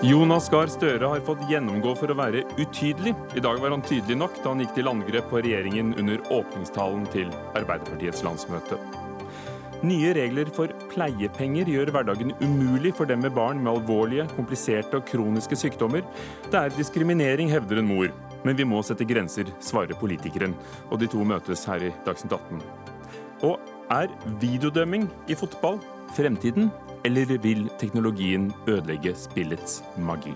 [0.00, 3.10] Jonas Gahr Støre har fått gjennomgå for å være utydelig.
[3.36, 7.02] I dag var han tydelig nok da han gikk til angrep på regjeringen under åpningstalen
[7.12, 8.78] til Arbeiderpartiets landsmøte.
[9.84, 15.04] Nye regler for pleiepenger gjør hverdagen umulig for dem med barn med alvorlige, kompliserte og
[15.10, 16.00] kroniske sykdommer.
[16.48, 18.08] Det er diskriminering, hevder en mor.
[18.40, 20.56] Men vi må sette grenser, svarer politikeren.
[20.88, 22.64] Og de to møtes her i Dagsnytt 18.
[23.52, 23.60] Og
[23.92, 24.08] er
[24.40, 25.76] videodømming i fotball
[26.16, 26.72] fremtiden?
[27.00, 30.34] Eller vil teknologien ødelegge spillets magi?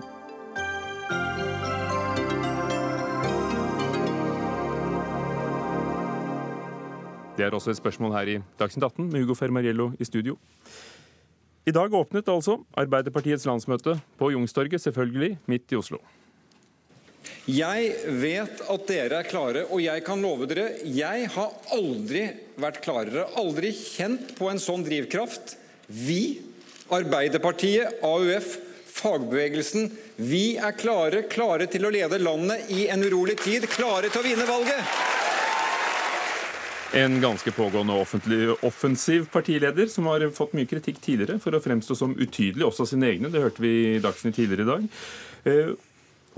[7.35, 10.39] Det er også et spørsmål her i Dagsnytt 18 med Hugo Fermariello i studio.
[11.69, 15.99] I dag åpnet altså Arbeiderpartiets landsmøte på Youngstorget, selvfølgelig midt i Oslo.
[17.45, 22.25] Jeg vet at dere er klare, og jeg kan love dere jeg har aldri
[22.57, 25.59] vært klarere, aldri kjent på en sånn drivkraft.
[25.85, 26.54] Vi
[26.93, 28.57] Arbeiderpartiet, AUF,
[28.95, 29.89] fagbevegelsen.
[30.15, 34.25] Vi er klare, klare til å lede landet i en urolig tid, klare til å
[34.25, 34.93] vinne valget.
[36.95, 41.97] En ganske pågående offentlig, offensiv partileder som har fått mye kritikk tidligere for å fremstå
[41.97, 43.33] som utydelig, også sine egne.
[43.33, 45.75] Det hørte vi i Dagsnytt tidligere i dag.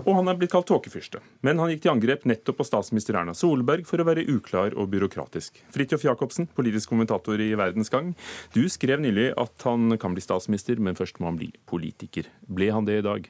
[0.03, 1.21] Og han er blitt kalt tåkefyrste.
[1.45, 4.91] Men han gikk til angrep nettopp på statsminister Erna Solberg for å være uklar og
[4.93, 5.63] byråkratisk.
[5.73, 8.13] Fridtjof Jacobsen, politisk kommentator i Verdens Gang.
[8.53, 12.29] Du skrev nylig at han kan bli statsminister, men først må han bli politiker.
[12.45, 13.27] Ble han det i dag?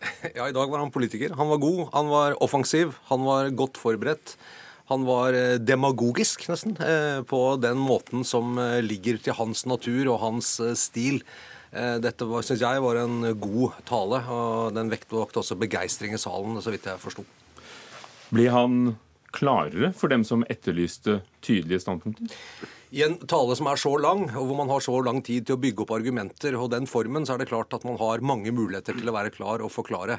[0.36, 1.34] Ja, i dag var han politiker.
[1.36, 4.38] Han var god, han var offensiv, han var godt forberedt.
[4.90, 10.08] Han var eh, demagogisk, nesten, eh, på den måten som eh, ligger til hans natur
[10.10, 11.20] og hans stil.
[11.70, 16.58] Eh, dette syns jeg var en god tale, og den vektvalgte også begeistring i salen,
[16.62, 17.24] så vidt jeg forsto.
[18.30, 18.96] Blir han
[19.34, 22.34] klarere for dem som etterlyste tydelige standpunkter?
[22.90, 25.54] I en tale som er så lang, og hvor man har så lang tid til
[25.54, 28.50] å bygge opp argumenter, og den formen, så er det klart at man har mange
[28.50, 30.18] muligheter til å være klar og forklare.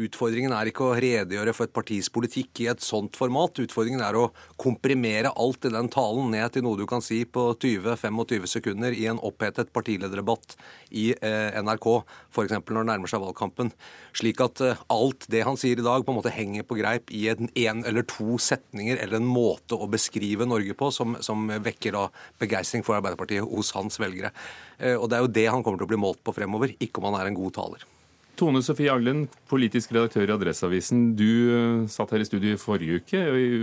[0.00, 3.58] Utfordringen er ikke å redegjøre for et partis politikk i et sånt format.
[3.60, 7.50] Utfordringen er å komprimere alt i den talen ned til noe du kan si på
[7.60, 10.56] 20-25 sekunder i en opphetet partilederdebatt
[10.96, 11.88] i eh, NRK,
[12.32, 12.56] f.eks.
[12.56, 13.74] når det nærmer seg valgkampen.
[14.16, 17.12] Slik at eh, alt det han sier i dag, på en måte henger på greip
[17.12, 21.52] i en, en eller to setninger eller en måte å beskrive Norge på som, som
[21.52, 22.08] vekker da
[22.40, 24.32] begeistring for Arbeiderpartiet hos hans velgere.
[24.80, 27.02] Eh, og det er jo det han kommer til å bli målt på fremover, ikke
[27.02, 27.91] om han er en god taler.
[28.38, 31.10] Tone Sofie Aglen, politisk redaktør i Adresseavisen.
[31.18, 33.20] Du uh, satt her i studio i forrige uke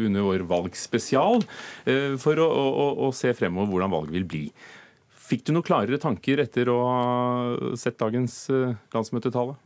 [0.07, 4.43] under vår valgspesial uh, for å, å, å, se fremover hvordan valget vil bli.
[5.29, 8.47] Fikk du noen klarere tanker etter å ha sett dagens
[8.93, 9.57] landsmøtetale?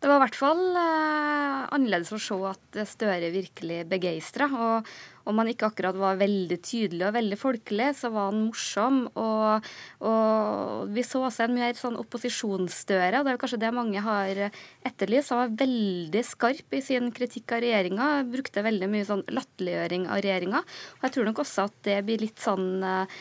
[0.00, 4.48] Det var i hvert fall annerledes å se at Støre virkelig begeistra.
[4.48, 4.88] Og
[5.26, 9.00] om han ikke akkurat var veldig tydelig og veldig folkelig, så var han morsom.
[9.18, 9.66] Og,
[10.06, 14.42] og vi så også en mer sånn opposisjonsstøre, og det er kanskje det mange har
[14.86, 15.34] etterlyst.
[15.34, 20.22] Han var veldig skarp i sin kritikk av regjeringa, brukte veldig mye sånn latterliggjøring av
[20.22, 20.62] regjeringa.
[21.00, 23.20] Og jeg tror nok også at det blir litt sånn eh,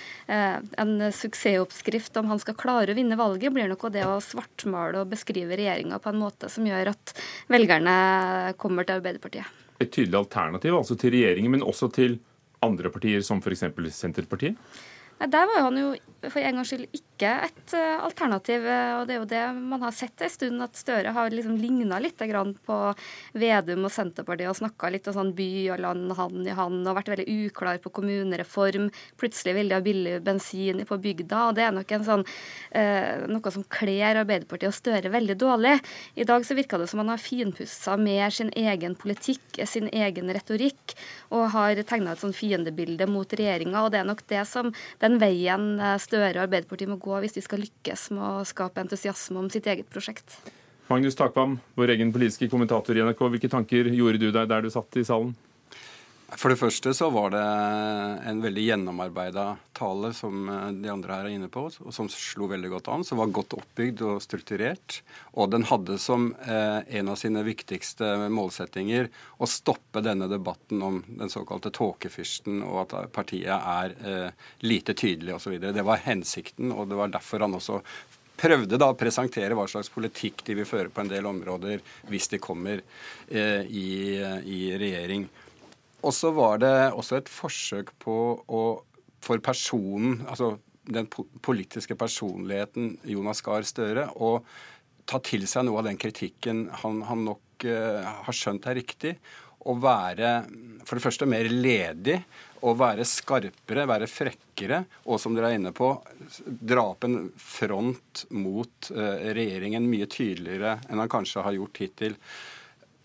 [0.86, 5.12] en suksessoppskrift om han skal klare å vinne valget, blir nok det å svartmale og
[5.14, 7.18] beskrive regjeringa på en måte som gjør at
[7.52, 7.96] velgerne
[8.62, 12.20] kommer til Arbeiderpartiet et tydelig alternativ altså til regjeringen, men også til
[12.66, 13.66] andre partier, som f.eks.
[13.96, 14.56] Senterpartiet?
[15.20, 15.94] Nei, Der var han jo
[16.32, 18.66] for en gangs skyld ikke et eh, alternativ.
[19.00, 22.00] Og det er jo det man har sett en stund, at Støre har liksom ligna
[22.02, 22.20] litt
[22.66, 22.78] på
[23.36, 26.98] Vedum og Senterpartiet og snakka litt om sånn by og land, hand i hand, og
[26.98, 28.90] vært veldig uklar på kommunereform.
[29.20, 31.48] Plutselig vil de ha billig bensin på bygda.
[31.50, 32.26] og Det er nok en sånn,
[32.72, 35.80] eh, noe som kler Arbeiderpartiet og Støre veldig dårlig.
[36.16, 40.30] I dag så virka det som han har finpussa med sin egen politikk, sin egen
[40.30, 40.96] retorikk,
[41.32, 43.86] og har tegna et sånn fiendebilde mot regjeringa.
[43.86, 47.34] Og det er nok det som den veien eh, Støre og Arbeiderpartiet må gå hvis
[47.36, 50.38] de skal lykkes med å skape entusiasme om sitt eget prosjekt.
[50.88, 53.24] Magnus Takvam, vår egen politiske kommentator i NRK.
[53.34, 55.34] Hvilke tanker gjorde du deg der du satt i salen?
[56.36, 57.42] For det første så var det
[58.28, 62.50] en veldig gjennomarbeida tale som eh, de andre her er inne på, og som slo
[62.52, 63.06] veldig godt an.
[63.08, 65.00] Som var godt oppbygd og strukturert.
[65.40, 69.08] Og den hadde som eh, en av sine viktigste målsettinger
[69.40, 75.38] å stoppe denne debatten om den såkalte tåkefyrsten, og at partiet er eh, lite tydelig
[75.38, 75.56] osv.
[75.64, 77.80] Det var hensikten, og det var derfor han også
[78.36, 81.80] prøvde da å presentere hva slags politikk de vil føre på en del områder
[82.12, 82.82] hvis de kommer
[83.32, 83.88] i,
[84.20, 85.24] i regjering.
[86.06, 88.66] Og så var det også et forsøk på å
[89.26, 90.56] for personen, altså
[90.86, 91.08] den
[91.42, 94.38] politiske personligheten Jonas Gahr Støre, å
[95.10, 99.16] ta til seg noe av den kritikken han, han nok uh, har skjønt er riktig.
[99.66, 100.32] Å være
[100.86, 102.20] for det første mer ledig
[102.66, 105.90] å være skarpere, være frekkere, og som dere er inne på,
[106.46, 112.18] dra opp en front mot uh, regjeringen mye tydeligere enn han kanskje har gjort hittil.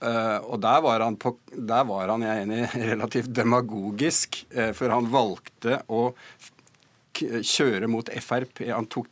[0.01, 2.63] Uh, og der var, han på, der var han, jeg er enig,
[2.93, 6.09] relativt demagogisk, uh, for han valgte å
[7.21, 8.63] kjøre mot Frp.
[8.71, 9.09] Han tok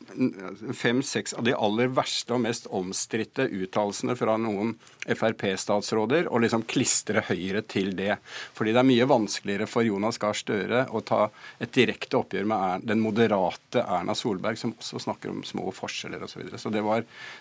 [0.77, 4.75] fem-seks av de aller verste og mest omstridte uttalelsene fra noen
[5.09, 8.19] Frp-statsråder, og liksom klistre Høyre til det.
[8.57, 11.27] Fordi det er mye vanskeligere for Jonas Gahr Støre å ta
[11.61, 16.39] et direkte oppgjør med den moderate Erna Solberg, som også snakker om små forskjeller osv.
[16.39, 16.59] Så, videre.
[16.63, 16.85] så det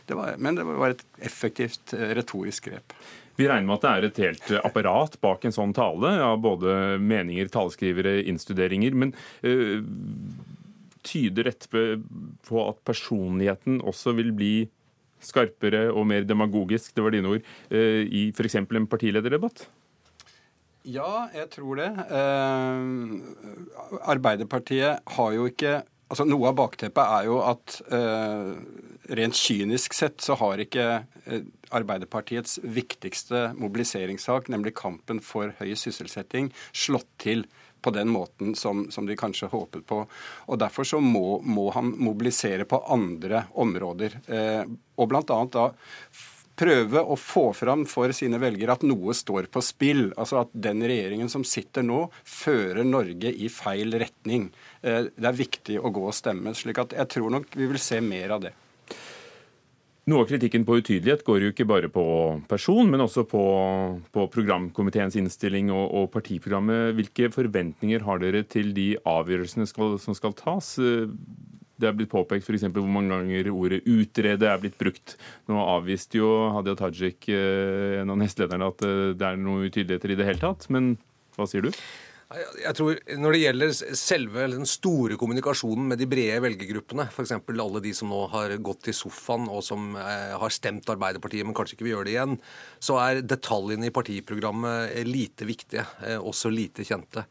[0.07, 2.95] det var, men det var et effektivt eh, retorisk grep.
[3.37, 6.97] Vi regner med at det er et helt apparat bak en sånn tale, av både
[6.97, 8.97] meninger, taleskrivere, innstuderinger.
[8.97, 9.13] Men
[9.45, 9.83] øh,
[11.05, 11.83] tyder dette
[12.47, 14.55] på at personligheten også vil bli
[15.23, 18.57] skarpere og mer demagogisk, det var dine ord, øh, i f.eks.
[18.61, 19.67] en partilederdebatt?
[20.87, 21.89] Ja, jeg tror det.
[22.15, 28.51] Eh, Arbeiderpartiet har jo ikke Altså Noe av bakteppet er jo at eh,
[29.19, 30.85] rent kynisk sett så har ikke
[31.27, 37.43] eh, Arbeiderpartiets viktigste mobiliseringssak, nemlig kampen for høy sysselsetting, slått til
[37.83, 39.99] på den måten som, som de kanskje håpet på.
[40.47, 44.17] Og Derfor så må, må han mobilisere på andre områder.
[44.31, 44.63] Eh,
[44.97, 45.41] og bl.a.
[45.53, 45.67] da
[46.57, 50.07] prøve å få fram for sine velgere at noe står på spill.
[50.17, 54.49] Altså at den regjeringen som sitter nå, fører Norge i feil retning.
[54.81, 56.55] Eh, det er viktig å gå og stemme.
[56.57, 58.55] slik at jeg tror nok vi vil se mer av det.
[60.07, 62.03] Noe av kritikken på utydelighet går jo ikke bare på
[62.47, 63.41] person, men også på,
[64.15, 66.93] på programkomiteens innstilling og, og, partiprogrammet.
[66.95, 70.77] Hvilke forventninger har dere til de avgjørelsene skal, som skal tas?
[71.77, 72.65] Det er blitt påpekt f.eks.
[72.73, 75.15] hvor mange ganger ordet 'utrede' er blitt brukt.
[75.49, 80.13] Nå avviste jo Hadia Tajik, eh, en av nestlederne, at eh, det er noen utydeligheter
[80.13, 80.65] i det hele tatt.
[80.73, 80.95] Men
[81.37, 81.71] hva sier du?
[82.59, 87.31] Jeg tror Når det gjelder selve den store kommunikasjonen med de brede velgergruppene, f.eks.
[87.37, 91.55] alle de som nå har gått til sofaen og som eh, har stemt Arbeiderpartiet, men
[91.55, 92.35] kanskje ikke vil gjøre det igjen,
[92.81, 95.85] så er detaljene i partiprogrammet lite viktige,
[96.17, 97.27] også lite kjente.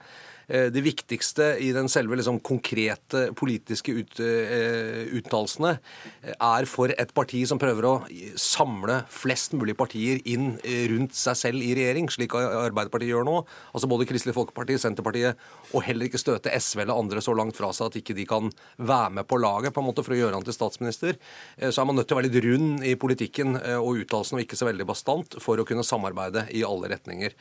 [0.49, 6.93] Eh, det viktigste i den selve liksom, konkrete politiske ut, uh, uttalelsene eh, er for
[6.95, 7.95] et parti som prøver å
[8.39, 10.55] samle flest mulig partier inn
[10.93, 13.37] rundt seg selv i regjering, slik Arbeiderpartiet gjør nå.
[13.75, 15.41] Altså både Kristelig Folkeparti, Senterpartiet
[15.75, 18.51] og heller ikke støte SV eller andre så langt fra seg at ikke de kan
[18.79, 21.19] være med på laget på en måte for å gjøre han til statsminister.
[21.59, 24.59] Så er man nødt til å være litt rund i politikken og uttalelsene og ikke
[24.59, 27.35] så veldig bastant for å kunne samarbeide i alle retninger.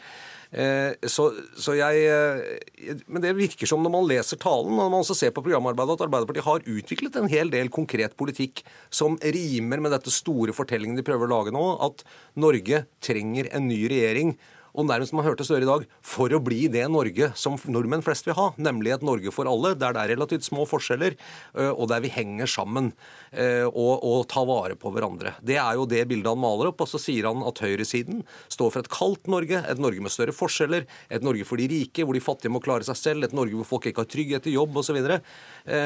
[0.51, 4.91] Eh, så, så jeg, eh, men det virker som når man leser talen og når
[4.93, 8.63] man også ser på programarbeidet, at Arbeiderpartiet har utviklet en hel del konkret politikk
[8.93, 12.05] som rimer med dette store fortellingen de prøver å lage nå, at
[12.39, 14.35] Norge trenger en ny regjering
[14.75, 18.25] og nærmest man hørte Støre i dag, for å bli det Norge som nordmenn flest
[18.27, 21.15] vil ha, nemlig et Norge for alle, der det er relativt små forskjeller,
[21.75, 22.91] og der vi henger sammen
[23.35, 25.35] og, og tar vare på hverandre.
[25.45, 28.73] Det er jo det bildet han maler opp, og så sier han at høyresiden står
[28.73, 32.17] for et kaldt Norge, et Norge med større forskjeller, et Norge for de rike, hvor
[32.17, 34.81] de fattige må klare seg selv, et Norge hvor folk ikke har trygghet i jobb
[34.81, 34.97] osv.
[34.97, 35.31] Og,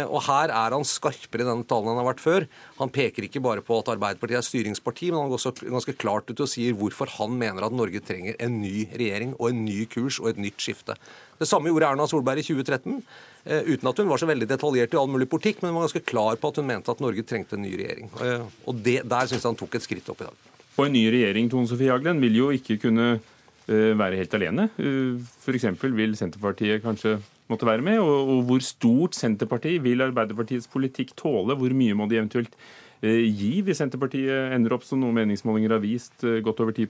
[0.08, 2.48] og her er han skarpere i denne talen han har vært før.
[2.80, 6.32] Han peker ikke bare på at Arbeiderpartiet er styringsparti, men han går også ganske klart
[6.32, 9.84] ut og sier hvorfor han mener at Norge trenger en ny regjering og en ny
[9.92, 10.96] kurs og et nytt skifte.
[11.40, 13.00] Det samme gjorde Erna Solberg i 2013,
[13.46, 15.88] eh, uten at hun var så veldig detaljert i all mulig politikk, men hun var
[15.88, 18.12] ganske klar på at hun mente at Norge trengte en ny regjering.
[18.20, 20.48] Eh, og det, Der syns jeg han tok et skritt opp i dag.
[20.76, 24.68] Og en ny regjering Tone Sofie Aglen, vil jo ikke kunne eh, være helt alene.
[24.76, 25.70] F.eks.
[25.96, 27.16] vil Senterpartiet kanskje
[27.48, 28.04] måtte være med.
[28.04, 31.56] Og, hvor stort Senterparti vil Arbeiderpartiets politikk tåle?
[31.56, 32.56] Hvor mye må de eventuelt
[33.00, 36.90] gi hvis Senterpartiet ender opp, som noen meningsmålinger har vist, godt over 10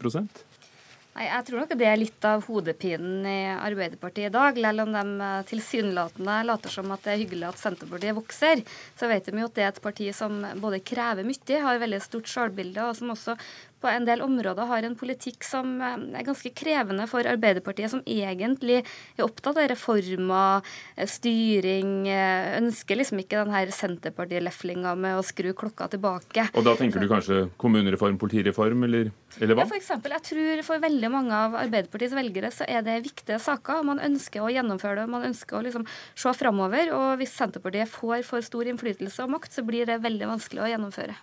[1.18, 4.60] Nei, Jeg tror nok det er litt av hodepinen i Arbeiderpartiet i dag.
[4.62, 8.62] Selv om de eh, tilsynelatende later som at det er hyggelig at Senterpartiet vokser,
[9.00, 12.02] så vet de jo at det er et parti som både krever mye, har veldig
[12.06, 13.36] stort sjølbilde, og som også
[13.82, 18.04] på en del områder har en politikk som eh, er ganske krevende for Arbeiderpartiet, som
[18.04, 25.20] egentlig er opptatt av reformer, eh, styring, eh, ønsker liksom ikke den her Senterparti-leflinga med
[25.20, 26.50] å skru klokka tilbake.
[26.54, 29.64] Og da tenker du kanskje kommunereform, politireform, eller, eller hva?
[29.64, 33.40] Ja, for eksempel, jeg tror for veldig mange av Arbeiderpartiets velgere så er det viktige
[33.44, 33.86] saker.
[33.88, 35.88] Man ønsker å gjennomføre det, man ønsker å liksom
[36.20, 36.94] se framover.
[36.96, 40.72] Og hvis Senterpartiet får for stor innflytelse og makt, så blir det veldig vanskelig å
[40.74, 41.18] gjennomføre.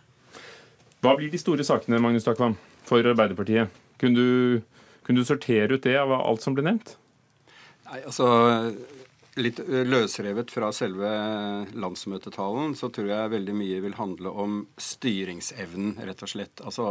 [1.05, 3.73] Hva blir de store sakene Magnus Takvam, for Arbeiderpartiet?
[4.01, 4.63] Kunne du,
[5.07, 6.97] kunne du sortere ut det av alt som ble nevnt?
[7.87, 8.27] Nei, altså
[9.37, 11.09] litt løsrevet fra selve
[11.77, 16.63] landsmøtetalen, så tror jeg veldig mye vil handle om styringsevnen, rett og slett.
[16.65, 16.87] Altså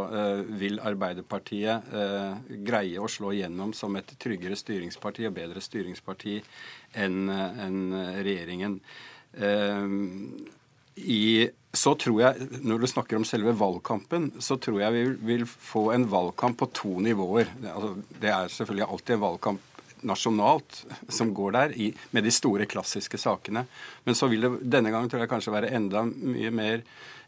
[0.61, 1.89] vil Arbeiderpartiet
[2.67, 6.37] greie å slå igjennom som et tryggere styringsparti og bedre styringsparti
[7.01, 7.25] enn
[8.21, 8.77] regjeringen?
[10.95, 15.45] I, så tror jeg, Når du snakker om selve valgkampen, så tror jeg vi vil
[15.45, 17.51] få en valgkamp på to nivåer.
[17.61, 19.71] Altså, det er selvfølgelig alltid en valgkamp
[20.05, 21.73] nasjonalt som går der,
[22.11, 23.65] med de store, klassiske sakene.
[24.05, 26.83] Men så vil det denne gangen tror jeg kanskje være enda mye mer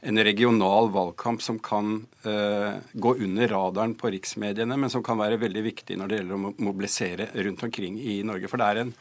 [0.07, 1.95] en regional valgkamp som kan
[2.27, 6.37] uh, gå under radaren på riksmediene, men som kan være veldig viktig når det gjelder
[6.37, 8.51] å mobilisere rundt omkring i Norge.
[8.51, 8.93] For det er en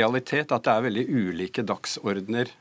[0.00, 2.54] realitet at det er veldig ulike dagsordener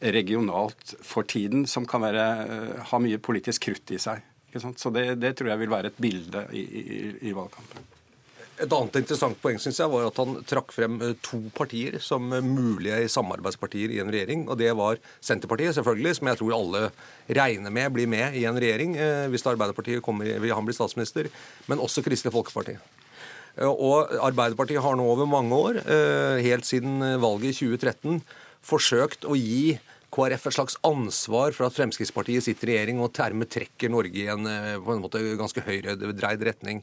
[0.00, 4.24] regionalt for tiden som kan være, uh, ha mye politisk krutt i seg.
[4.56, 6.98] Så det, det, tror jeg vil være et bilde i, i,
[7.28, 7.92] i valgkampen.
[8.56, 12.30] Et annet interessant poeng synes jeg, var at han trakk frem eh, to partier som
[12.32, 14.46] eh, mulige samarbeidspartier i en regjering.
[14.48, 16.82] og Det var Senterpartiet, selvfølgelig, som jeg tror alle
[17.28, 18.96] regner med blir med i en regjering
[19.32, 21.28] hvis Arbeiderpartiet kommer, vil han bli statsminister,
[21.68, 22.78] men også Kristelig Folkeparti.
[23.66, 25.78] Og Arbeiderpartiet har nå over mange år,
[26.44, 28.20] helt siden valget i 2013,
[28.66, 29.76] forsøkt å gi
[30.14, 34.28] KrF et slags ansvar for at Fremskrittspartiet sitter i regjering og dermed trekker Norge i
[34.32, 36.82] en eh, på en måte ganske høyredreid retning.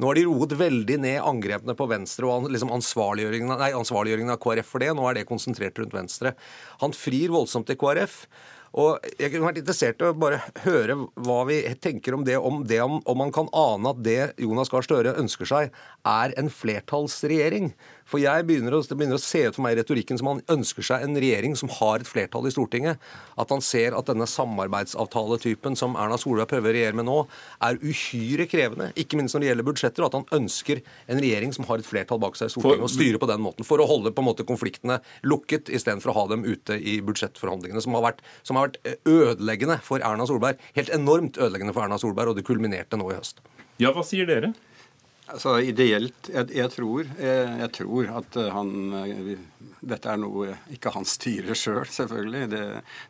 [0.00, 4.40] Nå har de roet veldig ned angrepene på Venstre og liksom ansvarliggjøringen, nei, ansvarliggjøringen av
[4.40, 4.94] KrF for det.
[4.96, 6.32] Nå er det konsentrert rundt Venstre.
[6.80, 8.22] Han frir voldsomt til KrF.
[8.80, 12.62] Og Jeg kunne vært interessert i å bare høre hva vi tenker om det, om,
[12.62, 15.74] det, om man kan ane at det Jonas Gahr Støre ønsker seg,
[16.06, 17.72] er en flertallsregjering.
[18.10, 20.42] For jeg begynner å, Det begynner å se ut for meg i retorikken som han
[20.50, 22.98] ønsker seg en regjering som har et flertall i Stortinget.
[23.40, 27.18] At han ser at denne samarbeidsavtaletypen som Erna Solberg prøver å regjere med nå,
[27.62, 28.90] er uhyre krevende.
[28.98, 30.04] Ikke minst når det gjelder budsjetter.
[30.04, 32.94] Og at han ønsker en regjering som har et flertall bak seg i Stortinget, og
[32.94, 33.68] styrer på den måten.
[33.68, 37.84] For å holde på en måte konfliktene lukket, istedenfor å ha dem ute i budsjettforhandlingene.
[37.84, 40.58] Som har, vært, som har vært ødeleggende for Erna Solberg.
[40.74, 43.44] Helt enormt ødeleggende for Erna Solberg, og det kulminerte nå i høst.
[43.80, 44.52] Ja, hva sier dere?
[45.30, 48.70] Altså Ideelt jeg, jeg, tror, jeg, jeg, tror at eh, han
[49.00, 49.32] eh,
[49.80, 52.48] Dette er noe ikke han styrer sjøl, selv, selvfølgelig.
[52.52, 52.62] Det,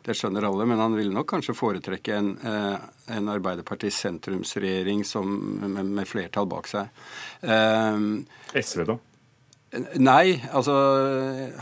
[0.05, 0.67] det, skjønner alle.
[0.71, 2.77] Men han vil nok kanskje foretrekke en, eh,
[3.17, 7.03] en Arbeiderparti-sentrumsregjering med, med, flertall bak seg.
[7.43, 8.21] Um,
[8.55, 8.97] SV, da?
[9.71, 10.73] Nei, altså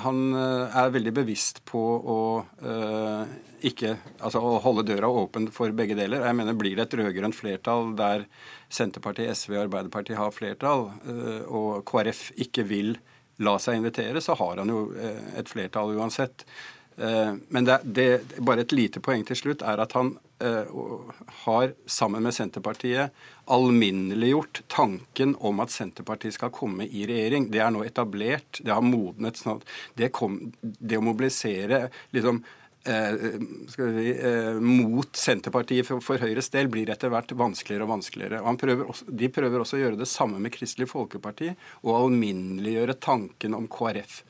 [0.02, 3.36] han er veldig bevisst på å øh,
[3.70, 3.92] ikke
[4.24, 6.24] Altså å holde døra åpen for begge deler.
[6.26, 8.24] Jeg mener blir det et rød-grønt flertall der
[8.72, 12.96] Senterpartiet, SV og Arbeiderpartiet har flertall, øh, og KrF ikke vil
[13.44, 14.82] la seg invitere, så har han jo
[15.40, 16.44] et flertall uansett.
[17.00, 18.08] Men det, det,
[18.44, 20.10] bare et lite poeng til slutt er at han
[21.46, 23.16] har sammen med Senterpartiet
[23.50, 27.50] alminneliggjort tanken om at Senterpartiet skal komme i regjering.
[27.52, 29.42] Det er nå etablert, det har modnet.
[29.42, 29.60] sånn
[30.00, 32.44] det, kom, det å mobilisere liksom,
[32.84, 33.12] Eh,
[33.78, 38.40] vi, eh, mot Senterpartiet for, for, Høyres del blir etter hvert vanskeligere og vanskeligere.
[38.40, 41.52] Og prøver også, de prøver også å gjøre det samme med Kristelig Folkeparti
[41.84, 44.22] og alminneliggjøre tanken om KrF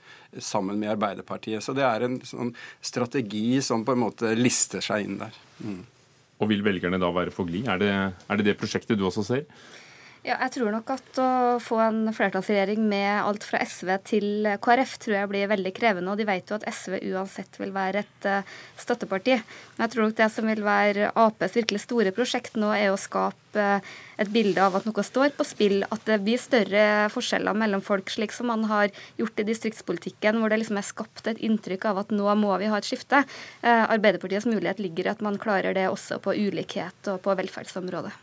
[0.42, 1.62] sammen med Arbeiderpartiet.
[1.62, 2.52] Så det er en sånn
[2.82, 5.40] strategi som på en måte lister seg inn der.
[5.62, 5.84] Mm.
[6.40, 7.68] Og vil velgerne da være for glid?
[7.68, 9.46] Er, er det det prosjektet du også ser?
[10.30, 14.92] Ja, jeg tror nok at å få en flertallsregjering med alt fra SV til KrF
[15.02, 16.12] tror jeg blir veldig krevende.
[16.14, 19.40] Og de vet jo at SV uansett vil være et uh, støtteparti.
[19.40, 23.02] Men jeg tror nok det som vil være Aps virkelig store prosjekt nå, er å
[23.02, 23.90] skape uh,
[24.22, 25.82] et bilde av at noe står på spill.
[25.90, 30.54] At det blir større forskjeller mellom folk, slik som man har gjort i distriktspolitikken, hvor
[30.54, 33.26] det liksom er skapt et inntrykk av at nå må vi ha et skifte.
[33.66, 38.14] Uh, Arbeiderpartiets mulighet ligger i at man klarer det også på ulikhet og på velferdsområdet.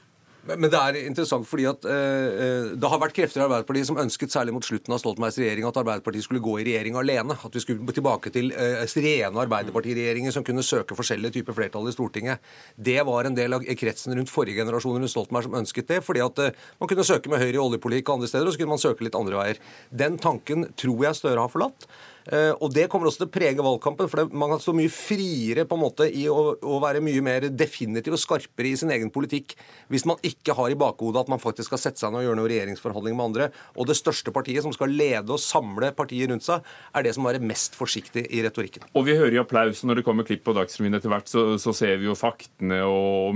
[0.47, 3.99] Men det er interessant fordi at eh, eh, det har vært krefter i Arbeiderpartiet som
[3.99, 7.35] ønsket, særlig mot slutten av Stoltenbergs regjering, at Arbeiderpartiet skulle gå i regjering alene.
[7.35, 11.95] At vi skulle tilbake til eh, rene Arbeiderpartiregjeringer som kunne søke forskjellige typer flertall i
[11.97, 12.43] Stortinget.
[12.77, 16.03] Det var en del av kretsen rundt forrige generasjon rundt Stoltenberg som ønsket det.
[16.07, 18.63] fordi at eh, man kunne søke med Høyre i oljepolitikk og andre steder, og så
[18.63, 19.65] kunne man søke litt andre veier.
[19.91, 21.89] Den tanken tror jeg Støre har forlatt.
[22.33, 24.09] Eh, og Det kommer også til å prege valgkampen.
[24.11, 27.49] for Man kan stå mye friere på en måte i å, å, være mye mer
[27.51, 29.55] definitiv og skarpere i sin egen politikk
[29.93, 32.41] hvis man ikke har i bakhodet at man faktisk skal sette seg ned og gjøre
[32.41, 33.51] noen regjeringsforhandlinger med andre.
[33.77, 36.65] Og det største partiet som skal lede og samle partiet rundt seg,
[36.95, 38.89] er det som er mest forsiktig i retorikken.
[38.95, 41.75] Og vi hører jo applaus når det kommer klipp på Dagsrevyen etter hvert, så, så
[41.77, 43.35] ser vi jo faktene og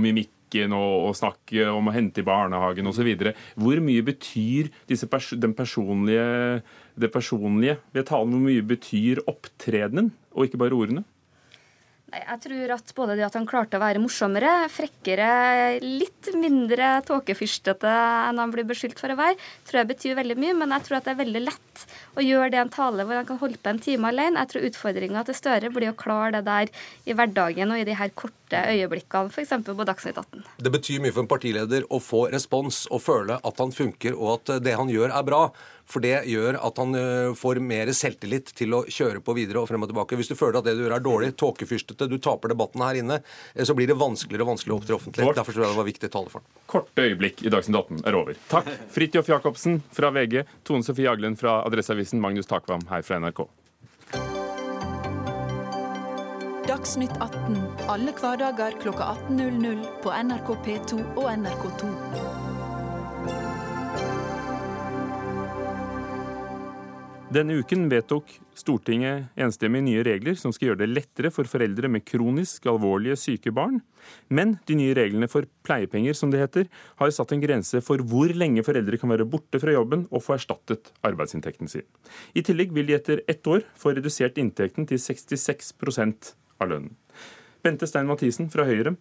[0.51, 3.33] mimikk og, og snakke om å hente i barnehagen osv.
[3.55, 4.71] Hvor mye betyr
[5.09, 6.61] pers den personlige
[6.95, 8.31] det personlige ved talen?
[8.31, 11.03] Hvor mye betyr opptredenen, og ikke bare ordene?
[12.11, 17.87] Jeg tror at både det at han klarte å være morsommere, frekkere, litt mindre tåkefyrstete
[17.87, 20.57] enn han blir beskyldt for å være, tror jeg betyr veldig mye.
[20.59, 21.85] Men jeg tror at det er veldig lett
[22.19, 24.43] å gjøre det en tale hvor han kan holde på en time alene.
[24.43, 27.95] Jeg tror utfordringa til Støre blir å klare det der i hverdagen og i de
[27.95, 29.53] her korte øyeblikkene, f.eks.
[29.65, 30.43] på Dagsnytt 18.
[30.57, 34.33] Det betyr mye for en partileder å få respons og føle at han funker og
[34.35, 35.45] at det han gjør er bra.
[35.91, 39.67] For det gjør at han eh, får mer selvtillit til å kjøre på videre og
[39.69, 40.17] frem og tilbake.
[40.19, 43.19] Hvis du føler at det du gjør er dårlig, tåkefyrstete, du taper debatten her inne,
[43.53, 45.31] eh, så blir det vanskeligere og vanskeligere å opptre offentlig.
[45.41, 46.59] Derfor tror jeg det var viktig å tale for ham.
[46.71, 48.39] Korte øyeblikk i Dagsnytt 18 er over.
[48.51, 48.69] Takk.
[48.95, 53.49] Fridtjof Jacobsen fra VG, Tone Sofie Aglen fra Adresseavisen, Magnus Takvam her fra NRK.
[56.81, 57.57] Dagsnytt 18
[57.93, 61.89] alle hverdager klokka 18.00 på NRK P2 og NRK2.
[67.37, 72.01] Denne uken vedtok Stortinget enstemmig nye regler som skal gjøre det lettere for foreldre med
[72.01, 73.77] kronisk alvorlige syke barn.
[74.33, 76.65] Men de nye reglene for pleiepenger, som det heter,
[76.97, 80.39] har satt en grense for hvor lenge foreldre kan være borte fra jobben og få
[80.39, 81.85] erstattet arbeidsinntekten sin.
[82.33, 85.75] I tillegg vil de etter ett år få redusert inntekten til 66
[86.61, 86.95] av lønnen.
[87.61, 88.95] Bente Stein Mathisen fra Høyre.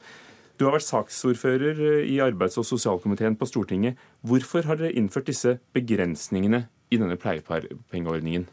[0.60, 3.96] Du har vært saksordfører i arbeids- og sosialkomiteen på Stortinget.
[4.20, 8.44] Hvorfor har dere innført disse begrensningene i denne pleiepengeordningen?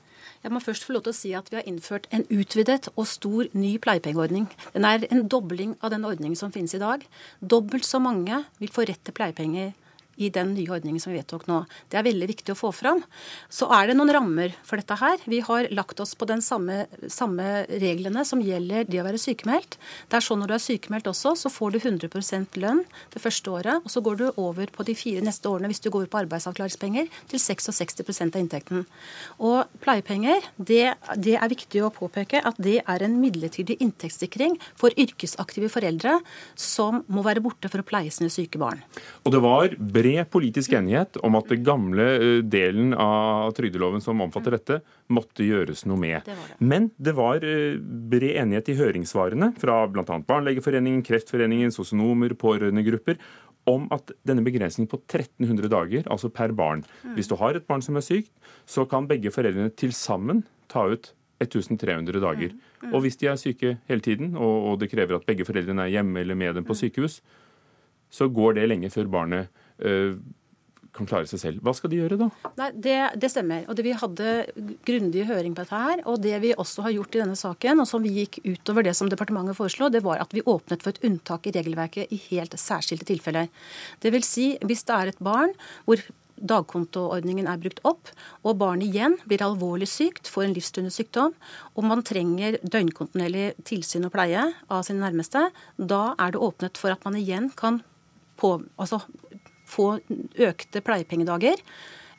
[0.44, 3.08] Jeg må først få lov til å si at Vi har innført en utvidet og
[3.10, 4.48] stor ny pleiepengeordning.
[4.74, 7.04] Den er en dobling av den ordningen som finnes i dag.
[7.42, 9.74] Dobbelt så mange vil få rett til pleiepenger
[10.18, 11.62] i den nye ordningen som vi vedtok nå.
[11.92, 13.04] Det er veldig viktig å få fram.
[13.54, 15.22] Så er det noen rammer for dette her.
[15.30, 19.78] Vi har lagt oss på den samme, samme reglene som gjelder det å være sykemeldt.
[20.10, 22.84] Det er sånn når du er sykemeldt også, så får du 100% lønn
[23.14, 23.86] det første året.
[23.86, 27.12] Og så går du over på de fire neste årene, hvis du går på arbeidsavklaringspenger,
[27.30, 28.88] til 66% av inntekten.
[29.38, 34.96] Og pleiepenger, det, det er viktig å påpeke at det er en midlertidig inntektssikring for
[34.98, 36.18] yrkesaktive foreldre
[36.58, 38.82] som må være borte for å pleie sine syke barn.
[39.28, 44.04] Og det var bred bred politisk enighet om at det gamle eh, delen av trygdeloven
[44.04, 44.80] som omfatter dette,
[45.14, 46.22] måtte gjøres noe med.
[46.26, 46.58] Det det.
[46.60, 50.06] Men det var eh, bred enighet i høringssvarene fra bl.a.
[50.06, 53.20] Barnelegeforeningen, Kreftforeningen, sosionomer, pårørendegrupper
[53.68, 57.18] om at denne begrensningen på 1300 dager, altså per barn mm.
[57.18, 58.32] Hvis du har et barn som er sykt,
[58.66, 61.12] så kan begge foreldrene til sammen ta ut
[61.44, 62.54] 1300 dager.
[62.54, 62.88] Mm.
[62.88, 62.94] Mm.
[62.94, 66.24] Og hvis de er syke hele tiden, og, det krever at begge foreldrene er hjemme
[66.24, 67.20] eller med dem på sykehus,
[68.10, 69.64] så går det lenge før barnet
[70.98, 71.64] kan klare seg selv.
[71.66, 72.28] Hva skal de gjøre da?
[72.58, 73.66] Nei, det, det stemmer.
[73.70, 74.36] Og det, Vi hadde
[74.88, 75.82] grundig høring på dette.
[75.88, 78.88] her, og Det vi også har gjort i denne saken, og som vi gikk utover
[78.88, 82.22] det som departementet foreslo, det var at vi åpnet for et unntak i regelverket i
[82.30, 83.52] helt særskilte tilfeller.
[84.02, 85.54] Det vil si, hvis det er et barn
[85.86, 86.02] hvor
[86.38, 88.12] dagkontoordningen er brukt opp,
[88.46, 91.34] og barnet igjen blir alvorlig sykt, får en livstruende sykdom,
[91.74, 96.94] og man trenger døgnkontinuerlig tilsyn og pleie av sine nærmeste, da er det åpnet for
[96.94, 97.82] at man igjen kan
[98.38, 99.02] på, altså,
[99.68, 99.98] få
[100.48, 101.60] økte pleiepengedager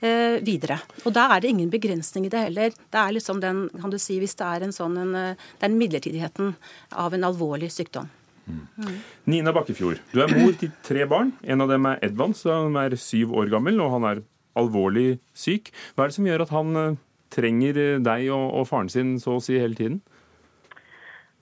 [0.00, 0.78] eh, videre.
[1.04, 2.76] Og da er det ingen begrensning i det heller.
[2.76, 5.78] Det er liksom den, kan du si, hvis det er en sånn en, eh, den
[5.80, 6.54] midlertidigheten
[6.92, 8.10] av en alvorlig sykdom.
[8.48, 8.60] Mm.
[8.80, 8.94] Mm.
[9.28, 11.34] Nina Bakkefjord, du er mor til tre barn.
[11.44, 14.22] En av dem er Edvard, som er syv år gammel, og han er
[14.58, 15.68] alvorlig syk.
[15.94, 17.02] Hva er det som gjør at han eh,
[17.34, 20.00] trenger deg og, og faren sin så å si hele tiden?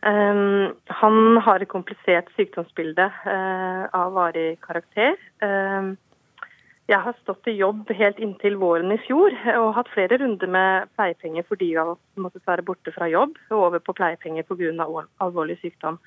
[0.07, 5.17] Um, han har et komplisert sykdomsbilde uh, av varig karakter.
[5.43, 5.97] Um,
[6.87, 10.93] jeg har stått i jobb helt inntil våren i fjor og hatt flere runder med
[10.95, 14.87] pleiepenger fordi jeg måtte være borte fra jobb og over på pleiepenger pga.
[15.19, 15.99] alvorlig sykdom.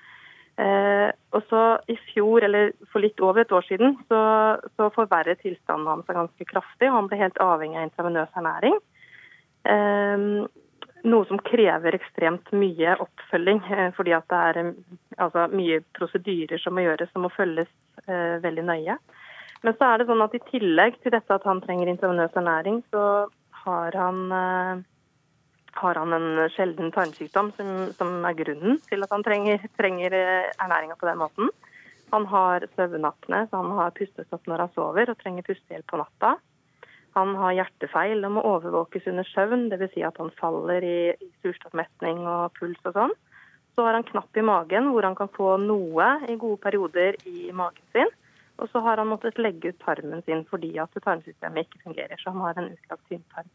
[0.59, 4.21] Uh, og så I fjor, eller for litt over et år siden, så,
[4.77, 6.87] så forverret tilstanden hans ganske kraftig.
[6.87, 8.79] og Han ble helt avhengig av intravenøs ernæring.
[9.67, 10.47] Um,
[11.07, 14.71] noe som krever ekstremt mye oppfølging, eh, fordi at det er eh,
[15.17, 17.69] altså, mye prosedyrer som må gjøres, som må følges
[18.07, 18.97] eh, veldig nøye.
[19.63, 22.81] Men så er det sånn at i tillegg til dette at han trenger intravenøs ernæring,
[22.93, 23.27] så
[23.65, 24.83] har han, eh,
[25.81, 30.51] har han en sjelden tarmsykdom som, som, er grunnen til at han trenger, trenger eh,
[30.57, 31.51] ernæringa på den måten.
[32.11, 36.37] Han har søvnapne, så han har pustestopp når han sover og trenger pustehjelp på natta.
[37.17, 39.93] Han har hjertefeil og må overvåkes under søvn, dvs.
[39.95, 40.99] Si at han faller i,
[41.43, 43.15] surstoffmetning og puls og sånn.
[43.75, 47.49] Så har han knapp i magen, hvor han kan få noe i gode perioder i
[47.55, 48.11] magen sin.
[48.59, 52.19] Og så har han måttet legge ut tarmen sin fordi at tarmsystemet ikke fungerer.
[52.19, 53.49] Så han har en utlagt tynntarm.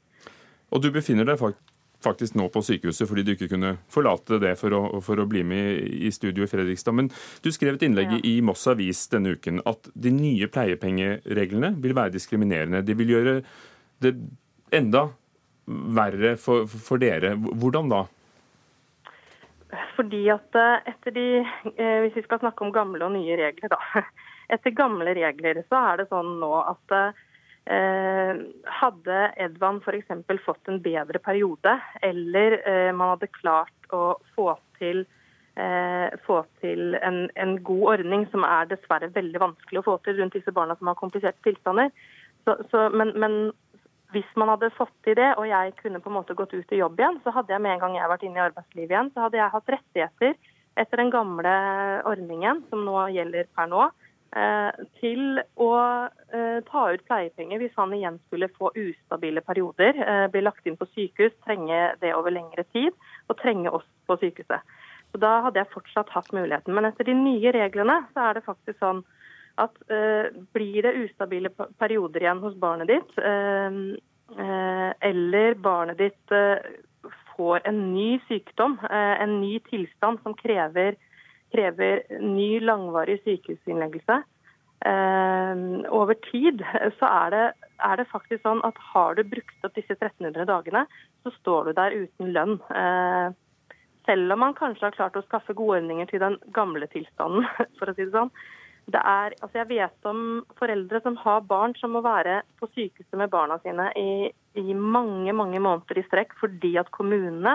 [0.73, 1.61] Og du befinner deg faktisk
[2.05, 5.45] faktisk nå på sykehuset fordi du ikke kunne forlate det for å, for å bli
[5.47, 6.97] med i studio i Fredrikstad.
[6.97, 7.11] Men
[7.45, 8.23] du skrev et innlegg ja.
[8.31, 12.85] i Moss Avis denne uken at de nye pleiepengereglene vil være diskriminerende.
[12.87, 13.39] De vil gjøre
[14.05, 14.17] det
[14.75, 15.09] enda
[15.65, 17.35] verre for, for dere.
[17.35, 18.05] Hvordan da?
[19.97, 23.73] fordi at eh, etter de eh, Hvis vi skal snakke om gamle og nye regler,
[23.73, 24.05] da.
[24.55, 27.23] Etter gamle regler så er det sånn nå at eh,
[27.65, 30.11] hadde Edvan f.eks.
[30.45, 35.05] fått en bedre periode, eller eh, man hadde klart å få til,
[35.57, 40.21] eh, få til en, en, god ordning, som er dessverre veldig vanskelig å få til
[40.21, 41.93] rundt disse barna som har kompliserte tilstander.
[42.45, 43.39] Så, så, men, men
[44.15, 46.81] hvis man hadde fått til det, og jeg kunne på en måte gått ut i
[46.83, 49.27] jobb igjen, så hadde jeg med en gang jeg vært inne i arbeidslivet igjen, så
[49.27, 50.37] hadde jeg hatt rettigheter
[50.75, 51.55] etter den gamle
[52.11, 54.04] ordningen, som nå gjelder per nå, eh,
[54.99, 55.73] til å
[56.35, 60.79] eh, ta ut pleiepenger hvis han igjen skulle få ustabile perioder, eh, bli lagt inn
[60.81, 62.97] på sykehus, trenge det over lengre tid,
[63.31, 64.61] og trenge oss på sykehuset.
[65.13, 66.75] Så Da hadde jeg fortsatt hatt muligheten.
[66.75, 69.05] Men etter de nye reglene så er det faktisk sånn
[69.63, 69.77] at
[70.51, 73.13] blir det ustabile perioder igjen hos barnet ditt,
[74.35, 76.35] eller barnet ditt
[77.37, 80.99] får en ny sykdom, en ny tilstand som krever,
[81.55, 84.23] krever ny langvarig sykehusinnleggelse,
[84.85, 86.61] over tid
[86.99, 87.45] så er det,
[87.89, 90.83] er det, faktisk sånn at har du brukt opp disse 1300 dagene,
[91.25, 92.59] så står du der uten lønn.
[94.05, 97.89] Selv om man kanskje har klart å skaffe gode ordninger til den gamle tilstanden, for
[97.89, 98.33] å si det sånn
[98.85, 100.19] det er, altså jeg vet om
[100.59, 104.29] foreldre som har barn som må være på sykehuset med barna sine i,
[104.61, 107.55] i mange mange måneder i strekk fordi at kommunene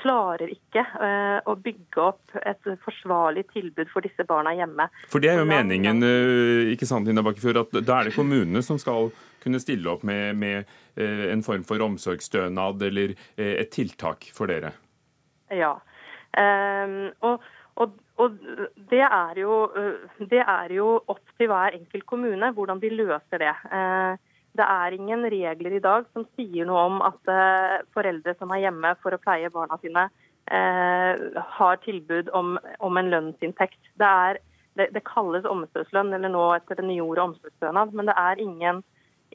[0.00, 4.88] klarer ikke uh, å bygge opp et forsvarlig tilbud for disse barna hjemme.
[5.12, 8.62] For det er jo meningen, uh, ikke sant, Nina Bakkefjord, at da er det kommunene
[8.64, 9.10] som skal
[9.42, 14.74] kunne stille opp med, med uh, en form for omsorgsstønad eller et tiltak for dere?
[15.54, 15.76] Ja.
[16.36, 17.44] Um, og
[17.76, 18.36] og, og
[18.90, 19.56] det, er jo,
[20.18, 23.52] det, er jo, opp til hver enkelt kommune hvordan de løser det.
[23.52, 24.25] Eh,
[24.58, 28.64] det er ingen regler i dag som sier noe om at øh, foreldre som er
[28.66, 30.08] hjemme for å pleie barna sine,
[30.50, 31.24] eh,
[31.58, 33.80] har tilbud om, om en lønnsinntekt.
[34.00, 34.40] Det, er,
[34.78, 38.82] det, det, kalles omsorgslønn, eller nå etter det nye ordet omsorgsstønad, men det er ingen,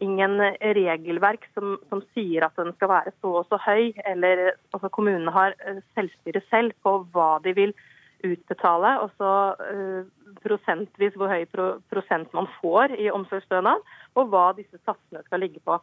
[0.02, 0.38] ingen
[0.80, 3.92] regelverk som, som, sier at den skal være så og så høy.
[4.06, 7.91] eller altså Kommunene har øh, selvstyre selv på hva de vil gjøre
[8.28, 13.84] utbetale, og så uh, prosentvis hvor høy pro prosent man får i omsorgsstønad,
[14.16, 15.78] og hva disse satsene skal ligge på.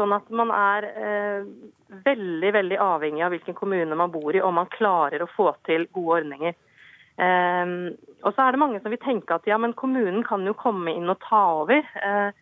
[0.00, 1.48] Sånn at man er uh,
[2.04, 5.88] veldig veldig avhengig av hvilken kommune man bor i, om man klarer å få til
[5.92, 6.58] gode ordninger.
[7.12, 7.92] Um,
[8.24, 10.94] og så er det mange som vil tenke at ja, men kommunen kan jo komme
[10.96, 11.84] inn og ta over.
[12.00, 12.32] Uh,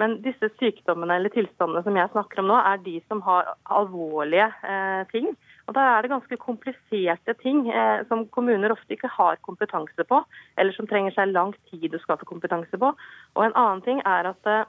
[0.00, 4.46] men disse sykdommene eller tilstandene som jeg snakker om nå, er de som har alvorlige
[4.64, 5.26] eh, ting.
[5.70, 10.18] Og Da er det ganske kompliserte ting eh, som kommuner ofte ikke har kompetanse på,
[10.58, 12.90] eller som trenger seg lang tid å skaffe kompetanse på.
[13.36, 14.66] Og En annen ting er at eh,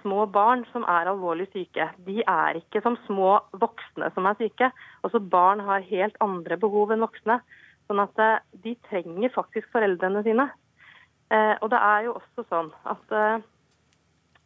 [0.00, 4.72] små barn som er alvorlig syke, de er ikke som små voksne som er syke.
[5.04, 7.42] Også barn har helt andre behov enn voksne.
[7.90, 10.48] Sånn at eh, de trenger faktisk foreldrene sine.
[11.28, 13.44] Eh, og det er jo også sånn at eh,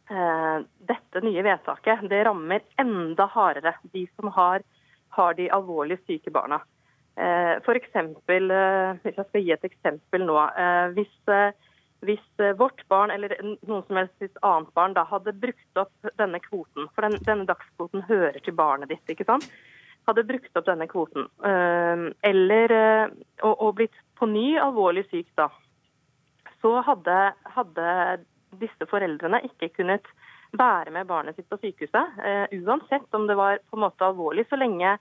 [0.07, 4.63] Eh, dette nye vedtaket det rammer enda hardere de som har,
[5.17, 6.61] har de alvorlig syke barna.
[7.17, 10.37] Eh, for eksempel, eh, hvis jeg skal gi et eksempel nå.
[10.97, 11.15] Hvis,
[12.05, 12.27] hvis,
[12.59, 17.07] vårt barn eller noen som helst annet barn da hadde brukt opp denne kvoten, for
[17.07, 19.49] den, denne dagskvoten hører til barnet ditt, ikke sant?
[20.07, 21.25] hadde brukt opp denne kvoten,
[22.23, 22.73] eller
[23.43, 25.49] og, og blitt på ny alvorlig syk da,
[26.61, 27.17] så hadde,
[27.57, 27.87] hadde
[28.61, 30.07] disse foreldrene ikke kunnet
[30.55, 34.47] være med barnet sitt på sykehuset, uh, uansett om det var på en måte alvorlig,
[34.49, 34.97] så lenge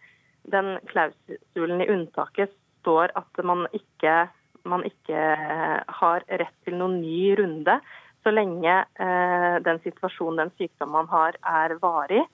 [0.46, 4.26] den klausulen i unntaket står at man ikke,
[4.66, 7.78] man ikke uh, har rett til noen ny runde
[8.26, 12.24] så lenge uh, den situasjonen, den sykdommen man har, er varig,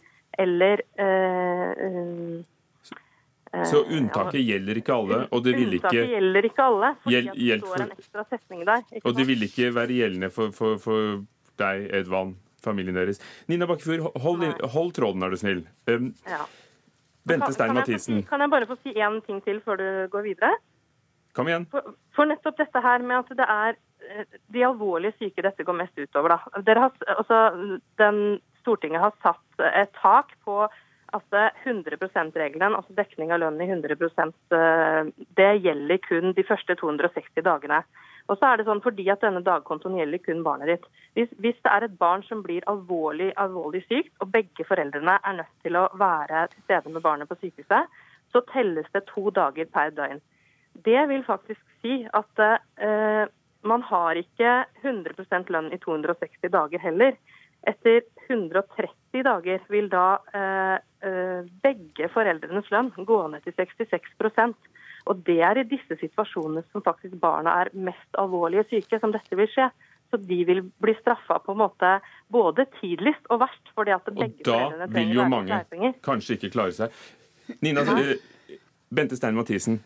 [0.40, 0.80] eller
[3.68, 5.18] så unntaket gjelder ikke alle?
[5.28, 5.92] og det vil ikke...
[6.08, 8.86] Gjelder ikke alle, fordi det står en ekstra setning der.
[9.04, 11.20] og det vil ikke være gjeldende for, for, for
[11.60, 12.32] deg, Edvald,
[12.64, 13.22] familien deres.
[13.50, 14.44] Nina Bakkefjord, hold,
[14.74, 15.64] hold, tråden, er du snill.
[15.90, 16.44] Um, ja.
[17.28, 18.22] Bente Stein Mathisen.
[18.26, 20.52] Kan jeg bare få si én ting til før du går videre?
[21.36, 21.66] Kom igjen.
[21.72, 23.76] For, for, nettopp dette her med at det er
[24.10, 26.34] eh, de alvorlige syke dette går mest utover.
[26.34, 26.62] da.
[26.66, 27.38] Dere har, altså,
[28.02, 28.18] den,
[28.60, 30.66] Stortinget har satt et tak på
[31.16, 33.96] at 100 %-regelen, altså dekning av lønn i 100
[34.56, 37.82] eh, det gjelder kun de første 260 dagene.
[38.30, 40.86] Og så er det sånn fordi at denne dagkontoen gjelder kun barnet ditt.
[41.18, 45.38] Hvis, hvis, det er et barn som blir alvorlig, alvorlig sykt, og begge foreldrene er
[45.40, 48.00] nødt til å være til stede med barnet på sykehuset,
[48.32, 50.22] så telles det to dager per døgn.
[50.86, 53.26] Det vil faktisk si at eh,
[53.68, 57.18] man har ikke 100% lønn i 260 dager heller.
[57.62, 64.70] Etter 130 dager vil da eh, eh, begge foreldrenes lønn gå ned til 66%
[65.10, 69.38] Og Det er i disse situasjonene som faktisk barna er mest alvorlige syke, som dette
[69.38, 69.68] vil skje.
[70.10, 71.92] Så de vil bli straffa på en måte
[72.30, 73.72] både tidligst og verst.
[73.74, 76.90] fordi at begge Og da vil jo mange kanskje ikke klare seg.
[77.62, 78.18] Nina, eh,
[78.94, 79.80] Bente Stein Mathisen,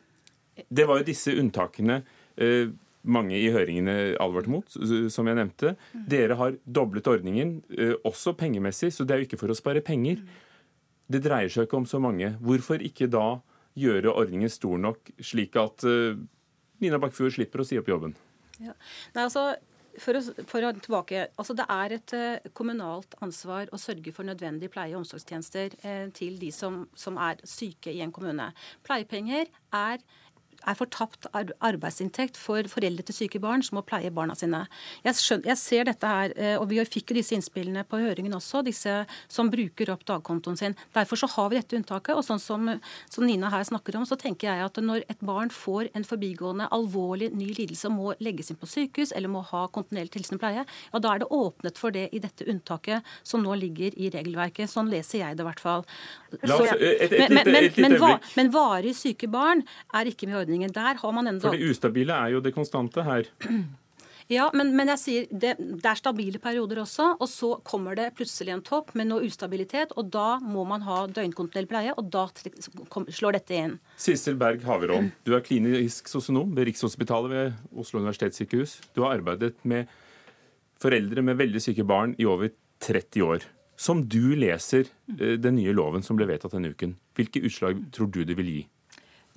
[0.68, 2.02] det var jo disse unntakene
[2.36, 2.68] eh,
[3.06, 4.76] mange i høringene advarte mot,
[5.12, 5.74] som jeg nevnte.
[6.10, 9.84] Dere har doblet ordningen, eh, også pengemessig, så det er jo ikke for å spare
[9.84, 10.22] penger.
[11.10, 12.34] Det dreier seg ikke om så mange.
[12.42, 13.40] Hvorfor ikke da
[13.78, 15.84] gjøre ordningen stor nok, slik at
[16.80, 18.14] Nina Bakkefjord slipper å si opp jobben?
[18.62, 18.72] Ja.
[19.14, 19.50] Nei, altså,
[20.00, 24.28] for å, for å, tilbake, altså Det er et uh, kommunalt ansvar å sørge for
[24.28, 28.50] nødvendige pleie- og omsorgstjenester eh, til de som, som, er syke i en kommune.
[28.86, 30.04] Pleiepenger er
[30.66, 34.64] er fortapt arbeidsinntekt for foreldre til syke barn som må pleie barna sine.
[35.04, 38.36] Jeg, skjønner, jeg ser dette her, eh, og vi fikk jo disse innspillene på høringen
[38.36, 38.98] også, disse
[39.32, 40.76] som bruker opp dagkontoen sin.
[40.94, 42.14] Derfor så har vi dette unntaket.
[42.16, 42.68] Og sånn som,
[43.12, 46.68] som Nina her snakker om, så tenker jeg at når et barn får en forbigående
[46.74, 50.44] alvorlig ny lidelse og må legges inn på sykehus eller må ha kontinuerlig tilsyn og
[50.44, 54.10] pleie, ja da er det åpnet for det i dette unntaket som nå ligger i
[54.12, 54.70] regelverket.
[54.70, 55.86] Sånn leser jeg det i hvert fall.
[56.42, 56.58] Så,
[57.30, 57.96] men, men, men,
[58.36, 59.62] men varig syke barn
[59.94, 60.55] er ikke med i ordningen.
[60.64, 63.28] Der har man enda For det ustabile er jo det konstante her.
[64.26, 67.12] Ja, men, men, jeg sier det, det, er stabile perioder også.
[67.22, 71.04] Og så kommer det plutselig en topp med noe ustabilitet, og da må man ha
[71.06, 72.24] døgnkontinuerlig pleie, og da
[73.14, 73.76] slår dette inn.
[74.02, 78.80] Sissel Berg Haverån, du er klinisk sosionom ved Rikshospitalet ved Oslo universitetssykehus.
[78.96, 79.86] Du har arbeidet med
[80.82, 82.50] foreldre med veldig syke barn i over
[82.82, 83.46] 30 år.
[83.78, 84.88] Som du leser
[85.20, 88.48] eh, den nye loven som ble vedtatt denne uken, hvilke utslag tror du det vil
[88.50, 88.62] gi?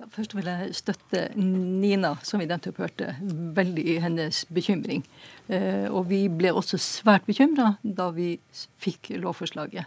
[0.08, 3.12] Først vil jeg støtte Nina, som vi nettopp hørte,
[3.56, 5.04] veldig i hennes bekymring.
[5.52, 8.32] Eh, og vi ble også svært bekymra da vi
[8.80, 9.84] fikk lovforslaget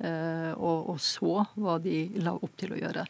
[0.00, 3.04] eh, og, så hva de la opp til å gjøre.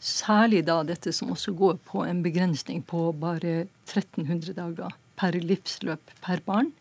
[0.00, 6.16] Særlig da dette som også går på en begrensning på bare 1300 dager per livsløp
[6.24, 6.72] per barn.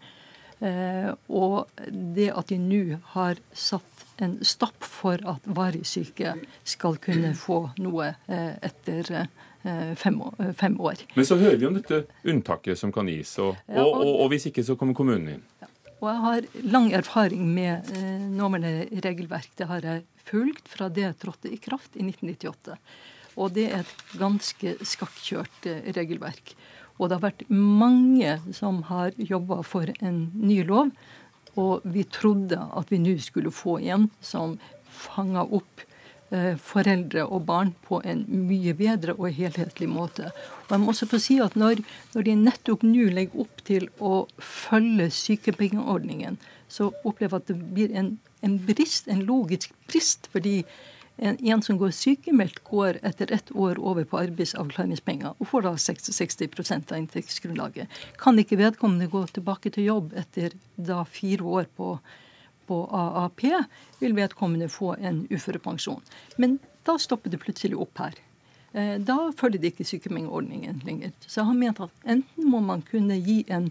[0.64, 7.00] Eh, og det at de nå har satt en stopp for at varig syke skal
[7.04, 10.22] kunne få noe eh, etter eh, fem
[10.80, 11.04] år.
[11.16, 14.48] Men så hører vi om dette unntaket som kan gis, og, og, og, og hvis
[14.52, 15.44] ikke så kommer kommunen inn.
[16.04, 19.52] Og jeg har lang erfaring med eh, nåværende regelverk.
[19.60, 22.80] Det har jeg fulgt fra det trådte i kraft i 1998.
[23.40, 26.54] Og det er et ganske skakkjørt regelverk.
[27.00, 30.94] Og det har vært mange som har jobba for en ny lov.
[31.60, 34.56] Og vi trodde at vi nå skulle få en som
[34.94, 35.84] fanga opp
[36.34, 40.32] eh, foreldre og barn på en mye bedre og helhetlig måte.
[40.66, 43.90] Og jeg må også få si at når, når de nettopp nå legger opp til
[44.00, 50.30] å følge sykepengeordningen, så opplever jeg at det blir en, en brist, en logisk brist.
[50.34, 50.64] fordi
[51.18, 55.74] en, en, som går sykemeldt, går etter ett år over på arbeidsavklaringspenger og får da
[55.78, 58.02] 60, av inntektsgrunnlaget.
[58.18, 61.96] Kan ikke vedkommende gå tilbake til jobb etter da fire år på,
[62.68, 63.46] på AAP,
[64.02, 66.02] vil vedkommende få en uførepensjon.
[66.42, 68.18] Men da stopper det plutselig opp her.
[68.74, 71.14] Eh, da følger det ikke sykepengeordningen lenger.
[71.28, 73.70] Så jeg har ment at enten må man kunne gi en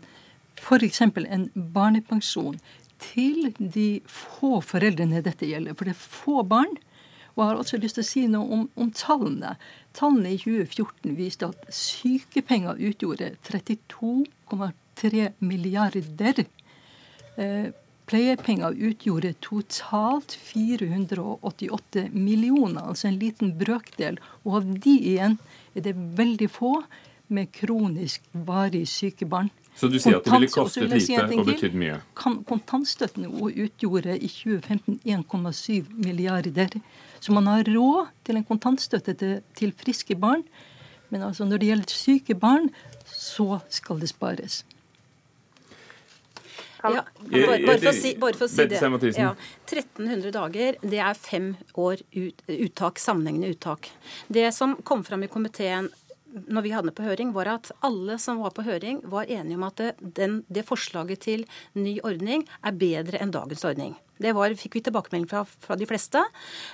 [0.62, 1.00] f.eks.
[1.02, 2.61] en barnepensjon
[3.02, 5.74] til de få foreldrene dette gjelder.
[5.74, 6.76] For det er få barn
[7.35, 9.55] og jeg har også lyst til å si noe om, om tallene.
[9.97, 16.45] Tallene i 2014 viste at sykepenger utgjorde 32,3 milliarder.
[17.40, 17.71] Eh,
[18.11, 24.21] pleiepenger utgjorde totalt 488 millioner, altså en liten brøkdel.
[24.45, 25.38] Og av de igjen
[25.73, 26.75] er det veldig få
[27.33, 29.49] med kronisk varig syke barn.
[29.73, 32.01] Så du sier at det ville kostet lite og betydd mye?
[32.18, 36.77] Kontantstøtten utgjorde i 2015 1,7 milliarder.
[37.22, 40.42] Så man har råd til en kontantstøtte til, til friske barn.
[41.12, 42.70] Men altså når det gjelder syke barn,
[43.06, 44.62] så skal det spares.
[46.82, 48.80] Ja, bare, bare, for å si, bare for å si det.
[49.14, 49.35] Ja,
[49.68, 53.92] 1300 dager, det er fem år ut, uttak, sammenhengende uttak.
[54.26, 55.92] Det som kom fram i komiteen
[56.32, 59.66] når vi hadde på høring, var at alle som var på høring, var enige om
[59.68, 61.44] at det, den, det forslaget til
[61.76, 63.94] ny ordning er bedre enn dagens ordning.
[64.22, 66.22] Det var, fikk vi tilbakemelding fra, fra de fleste.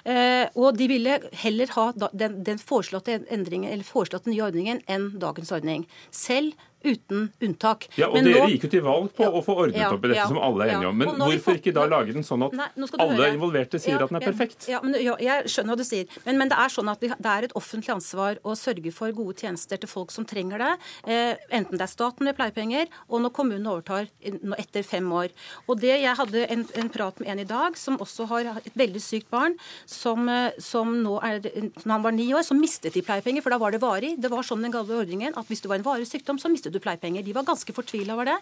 [0.04, 5.10] Eh, og de ville heller ha den, den foreslåtte, endringen, eller foreslåtte nye ordningen enn
[5.22, 5.86] dagens ordning.
[6.14, 6.54] Selv
[6.86, 7.88] uten unntak.
[7.98, 9.88] Ja, og Men Dere nå- gikk jo til valg på Ja, å få ordnet ja,
[9.90, 10.98] opp i dette, ja, som alle er enige om.
[11.00, 12.68] Men hvorfor fått- ikke da lage den sånn at Nei,
[13.02, 13.32] alle høre.
[13.34, 14.68] involverte sier at den er perfekt?
[14.70, 17.26] Ja, men Jeg skjønner hva du sier, men, men det er sånn at vi, det
[17.32, 20.70] er et offentlig ansvar å sørge for gode tjenester til folk som trenger det.
[21.10, 25.34] Eh, enten det er staten med pleiepenger, og når kommunen overtar etter fem år.
[25.68, 28.78] Og det, Jeg hadde en, en prat med en i dag som også har et
[28.78, 31.40] veldig sykt barn, som, eh, som nå er,
[31.84, 34.14] når han var ni år, så mistet de pleiepenger, for da var det varig.
[34.20, 36.72] Det var sånn den gamle ordningen at hvis du var en varig sykdom, så mistet
[36.72, 37.24] du pleiepenger.
[37.24, 38.38] De var ganske fortvila over det.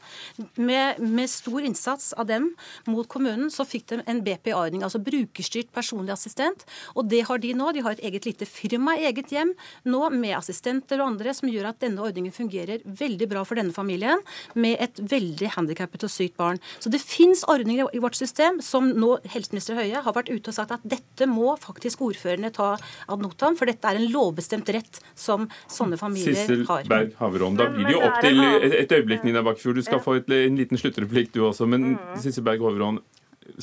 [0.56, 2.52] Med, med stor innsats av dem
[2.86, 6.66] mot kommunen, så fikk de en BPA-ordning, altså brukerstyrt personlig assistent.
[6.94, 7.72] Og det har de nå.
[7.72, 9.54] De har et eget lite firma i eget hjem
[9.88, 13.74] nå med assistenter og andre som gjør at denne ordningen fungerer veldig bra for denne
[13.76, 14.22] familien
[14.54, 16.60] med et veldig handikappet og sykt barn.
[16.78, 20.56] Så det fins ordninger i vårt system som nå helseminister Høie har vært ute og
[20.56, 25.00] sagt at dette må faktisk ordførerne ta ad notam, for dette er en lovbestemt rett
[25.18, 26.84] som sånne familier Sissel har.
[26.90, 27.58] Berg Haverån.
[27.58, 29.80] Da blir det jo opp til et, øyeblikk, Nina Bakkefjord.
[29.80, 31.68] Du skal få et, en liten sluttreplikk, du også.
[31.70, 33.00] Men Sissel Berg Haverån,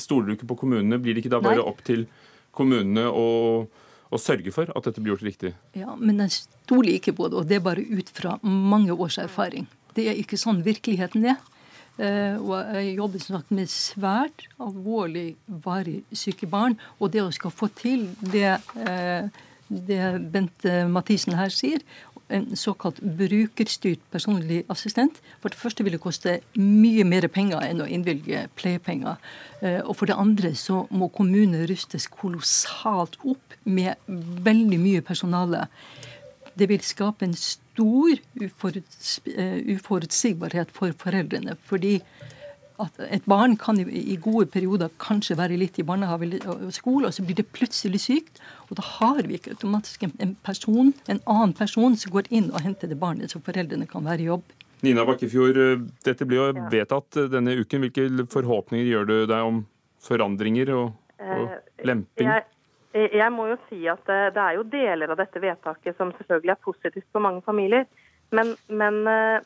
[0.00, 1.00] stoler du ikke på kommunene?
[1.02, 1.68] Blir det ikke da bare Nei.
[1.70, 2.06] opp til
[2.54, 3.26] kommunene å,
[4.10, 5.54] å sørge for at dette blir gjort riktig?
[5.78, 9.18] Ja, Men jeg stoler ikke på det, og det er bare ut fra mange års
[9.22, 9.68] erfaring.
[9.94, 11.42] Det er ikke sånn virkeligheten er.
[11.98, 16.78] Eh, og jeg jobber sagt med svært alvorlig varig syke barn.
[16.98, 19.28] Og det å skal få til det, eh,
[19.68, 21.78] det Bente Mathisen her sier,
[22.32, 25.20] en såkalt brukerstyrt personlig assistent.
[25.40, 29.16] For det første vil det koste mye mer penger enn å innvilge pleiepenger.
[29.60, 35.68] Eh, Og for det andre så må kommunene rustes kolossalt opp med veldig mye personale.
[36.58, 37.34] Det vil skape en
[37.74, 41.56] stor uforuts eh, uforutsigbarhet for foreldrene.
[41.66, 41.98] Fordi
[42.82, 47.06] at et barn kan i, i gode perioder kanskje være litt i barnehage og skole,
[47.06, 48.40] og så blir det plutselig sykt.
[48.68, 52.50] Og da har vi ikke automatisk en- en person, en annen person som går inn
[52.50, 54.42] og henter det barnet, så foreldrene kan være i jobb.
[54.82, 57.80] Nina Bakkefjord, eh, dette blir jo vedtatt eh, denne uken.
[57.86, 59.66] Hvilke forhåpninger gjør du deg om
[60.02, 61.48] forandringer og, og
[61.86, 62.26] lemping?
[62.26, 62.44] Jeg,
[62.94, 66.54] jeg må jo si at det, det er jo deler av dette vedtaket som selvfølgelig
[66.54, 67.88] er positivt for mange familier.
[68.34, 69.38] Men, men eh,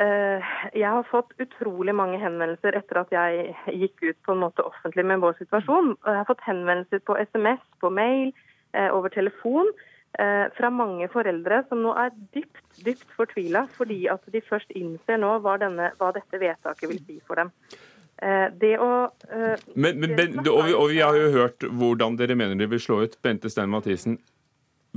[0.00, 4.64] eh, jeg har fått utrolig mange henvendelser etter at jeg gikk ut på en måte
[4.64, 5.94] offentlig med vår situasjon.
[6.06, 8.32] Jeg har fått henvendelser på SMS, på mail,
[8.72, 9.68] eh, over telefon.
[10.18, 15.20] eh, Fra mange foreldre som nå er dypt dypt fortvila fordi at de først innser
[15.20, 17.52] nå hva, denne, hva dette vedtaket vil si for dem.
[18.22, 18.90] Eh, Det å
[19.28, 22.70] eh, Men, men, er og, vi, og vi har jo hørt hvordan dere mener det
[22.72, 23.18] vil slå ut.
[23.22, 24.16] Bente Stein Mathisen,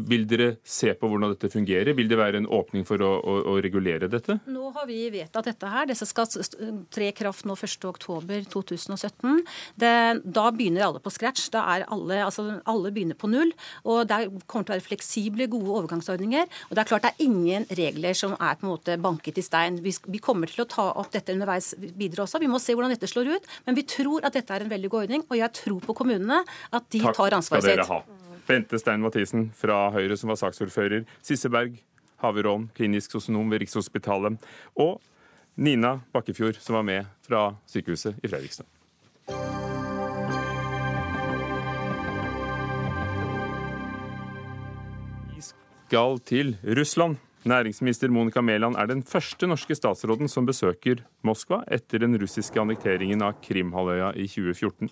[0.07, 1.95] vil dere se på hvordan dette fungerer?
[1.97, 4.39] Vil det være en åpning for å, å, å regulere dette?
[4.49, 5.89] Nå har vi vedtatt dette her.
[5.89, 6.29] Dette skal
[6.93, 9.41] tre i kraft nå 1.10.2017.
[9.79, 11.49] Det, da begynner alle på scratch.
[11.53, 13.53] Da er alle, altså alle begynner på null.
[13.85, 16.49] Og det kommer til å være fleksible, gode overgangsordninger.
[16.69, 19.45] Og det er klart det er ingen regler som er på en måte banket i
[19.45, 19.81] stein.
[19.85, 22.41] Vi, vi kommer til å ta opp dette underveis videre også.
[22.43, 23.51] Vi må se hvordan dette slår ut.
[23.67, 26.41] Men vi tror at dette er en veldig god ordning, og jeg tror på kommunene
[26.45, 28.28] at de Takk tar skal ansvaret dere sitt.
[28.49, 31.03] Bente Stein Mathisen fra Høyre, som var saksordfører.
[31.21, 31.75] Sisseberg
[32.23, 34.41] Haverån, klinisk sosionom ved Rikshospitalet.
[34.73, 34.97] Og
[35.59, 38.65] Nina Bakkefjord, som var med fra sykehuset i Fredrikstad.
[45.29, 47.21] Vi skal til Russland.
[47.45, 53.21] Næringsminister Monica Mæland er den første norske statsråden som besøker Moskva etter den russiske annekteringen
[53.23, 54.89] av Krimhalvøya i 2014.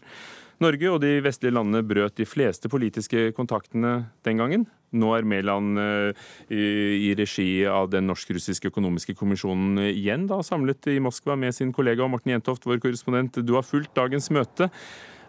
[0.63, 4.63] Norge og de vestlige landene brøt de fleste politiske kontaktene den gangen.
[4.97, 10.97] Nå er Mæland eh, i, regi av den norsk-russiske økonomiske kommisjonen igjen da, samlet i
[11.03, 13.41] Moskva med sin kollega Morten Jentoft, vår korrespondent.
[13.43, 14.71] Du har fulgt dagens møte.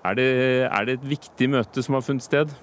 [0.06, 0.30] Er det,
[0.70, 2.54] er det et viktig møte som har funnet sted?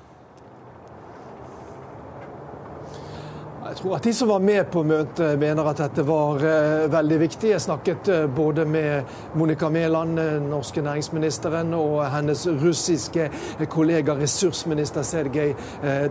[3.65, 7.15] Jeg tror at de som var med på møtet, mener at dette var eh, veldig
[7.17, 7.47] viktig.
[7.49, 13.25] Jeg snakket eh, både med Monica Mæland, eh, norske næringsministeren, og hennes russiske
[13.73, 15.55] kollega ressursminister Sergej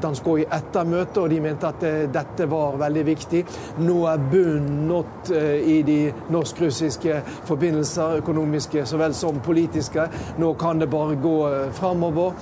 [0.03, 3.45] Danskoj etter møtet, og de mente at dette var veldig viktig.
[3.87, 5.99] Nå er bunnen nådd i de
[6.35, 10.09] norsk-russiske forbindelser, økonomiske så vel som politiske.
[10.43, 11.37] Nå kan det bare gå
[11.79, 12.35] framover.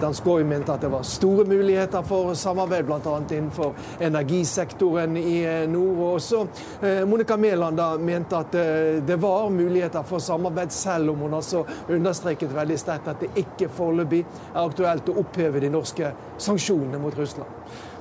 [0.00, 3.18] Danskoj mente at det var store muligheter for samarbeid, bl.a.
[3.30, 3.74] innenfor
[4.54, 5.98] energisektoren i eh, nord.
[5.98, 6.46] Og også
[6.82, 11.64] eh, Monica Mæland mente at eh, det var muligheter for samarbeid, selv om hun altså
[11.88, 17.14] understreket veldig sterkt at det ikke foreløpig er aktuelt å oppheve de norske sanksjonene mot
[17.18, 17.50] Russland.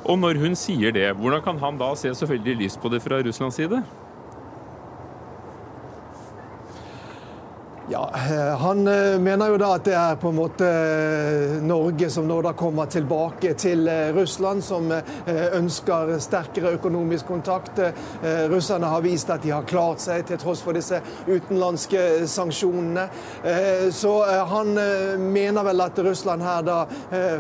[0.04, 3.00] Og når hun sier det, hvordan kan han da se så veldig lyst på det
[3.02, 3.84] fra Russlands side?
[7.90, 12.08] Ja, eh, Han eh, mener jo da at det er på en måte eh, Norge
[12.12, 17.80] som nå da kommer tilbake til Russland, som ønsker sterkere økonomisk kontakt.
[18.52, 23.06] Russerne har vist at de har klart seg til tross for disse utenlandske sanksjonene.
[23.96, 24.12] Så
[24.52, 24.74] han
[25.34, 26.78] mener vel at Russland her da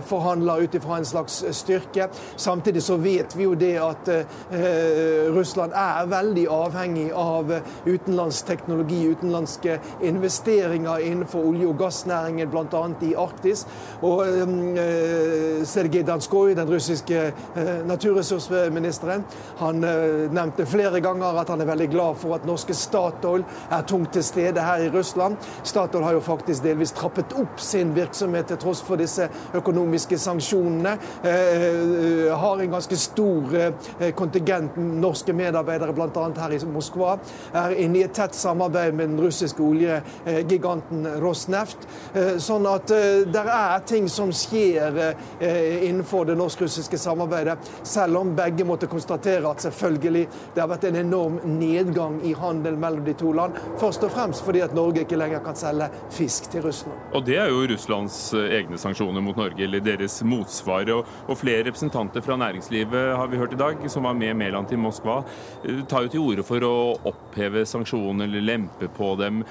[0.07, 2.09] forhandler ut ifra en slags styrke.
[2.35, 4.11] Samtidig så vet vi jo det at
[5.35, 7.53] Russland er veldig avhengig av
[7.85, 12.87] utenlandsk teknologi, utenlandske investeringer investeringer innenfor olje- og gassnæringen, bl.a.
[13.01, 13.65] i Arktis.
[14.01, 19.23] Og eh, Sergej Danskoj, den russiske eh, naturressursministeren,
[19.57, 23.85] han eh, nevnte flere ganger at han er veldig glad for at norske Statoil er
[23.87, 25.37] tungt til stede her i Russland.
[25.63, 30.97] Statoil har jo faktisk delvis trappet opp sin virksomhet til tross for disse økonomiske sanksjonene.
[32.43, 33.53] Har en ganske stor
[34.17, 36.27] kontingent norske medarbeidere, bl.a.
[36.37, 37.17] her i Moskva.
[37.53, 41.87] Er inne i et tett samarbeid med den russiske olje Eh, giganten Rosneft.
[42.13, 44.95] Eh, sånn at eh, det er ting som skjer
[45.43, 47.55] innenfor det norsk-russiske samarbeidet,
[47.87, 50.23] selv om begge måtte konstatere at selvfølgelig
[50.55, 53.57] det har vært en enorm nedgang i handel mellom de to land.
[53.81, 56.99] Først og fremst fordi at Norge ikke lenger kan selge fisk til Russland.
[57.13, 60.89] Og det er jo Russlands egne sanksjoner mot Norge, eller deres motsvar.
[60.93, 64.81] Og flere representanter fra næringslivet har vi hørt i dag, som var med Mæland til
[64.83, 65.21] Moskva,
[65.89, 66.73] tar jo til orde for å
[67.09, 69.43] oppheve sanksjoner eller lempe på dem.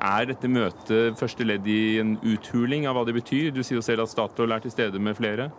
[0.00, 3.50] Er dette møtet første ledd i en uthuling av hva det betyr?
[3.54, 5.50] Du sier jo selv at Statoil er til stede med flere.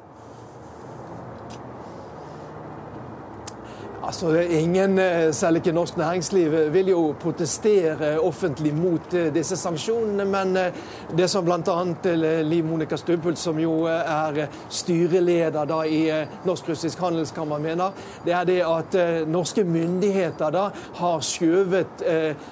[4.09, 10.25] Altså, Ingen, eh, selv ikke norsk næringsliv, vil jo protestere offentlig mot eh, disse sanksjonene.
[10.25, 10.71] Men eh,
[11.17, 11.83] det som bl.a.
[12.41, 16.01] Liv Monica Stubbhult, som jo er styreleder da i
[16.45, 17.91] Norsk-russisk handelskammer, mener,
[18.25, 22.03] det er det at norske myndigheter da har skjøvet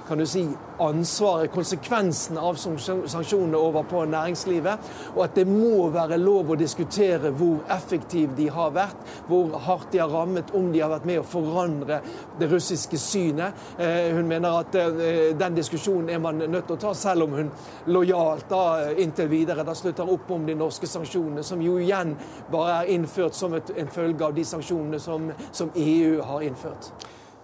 [0.08, 0.45] kan du si,
[0.84, 4.89] ansvaret, konsekvensene av sanksjonene over på næringslivet.
[5.15, 9.91] Og at det må være lov å diskutere hvor effektive de har vært, hvor hardt
[9.93, 11.99] de har rammet, om de har vært med å forandre
[12.39, 13.57] det russiske synet.
[13.80, 17.38] Eh, hun mener at eh, den diskusjonen er man nødt til å ta, selv om
[17.38, 17.51] hun
[17.91, 22.15] lojalt da inntil videre da slutter opp om de norske sanksjonene, som jo igjen
[22.51, 26.91] bare er innført som et, en følge av de sanksjonene som, som EU har innført.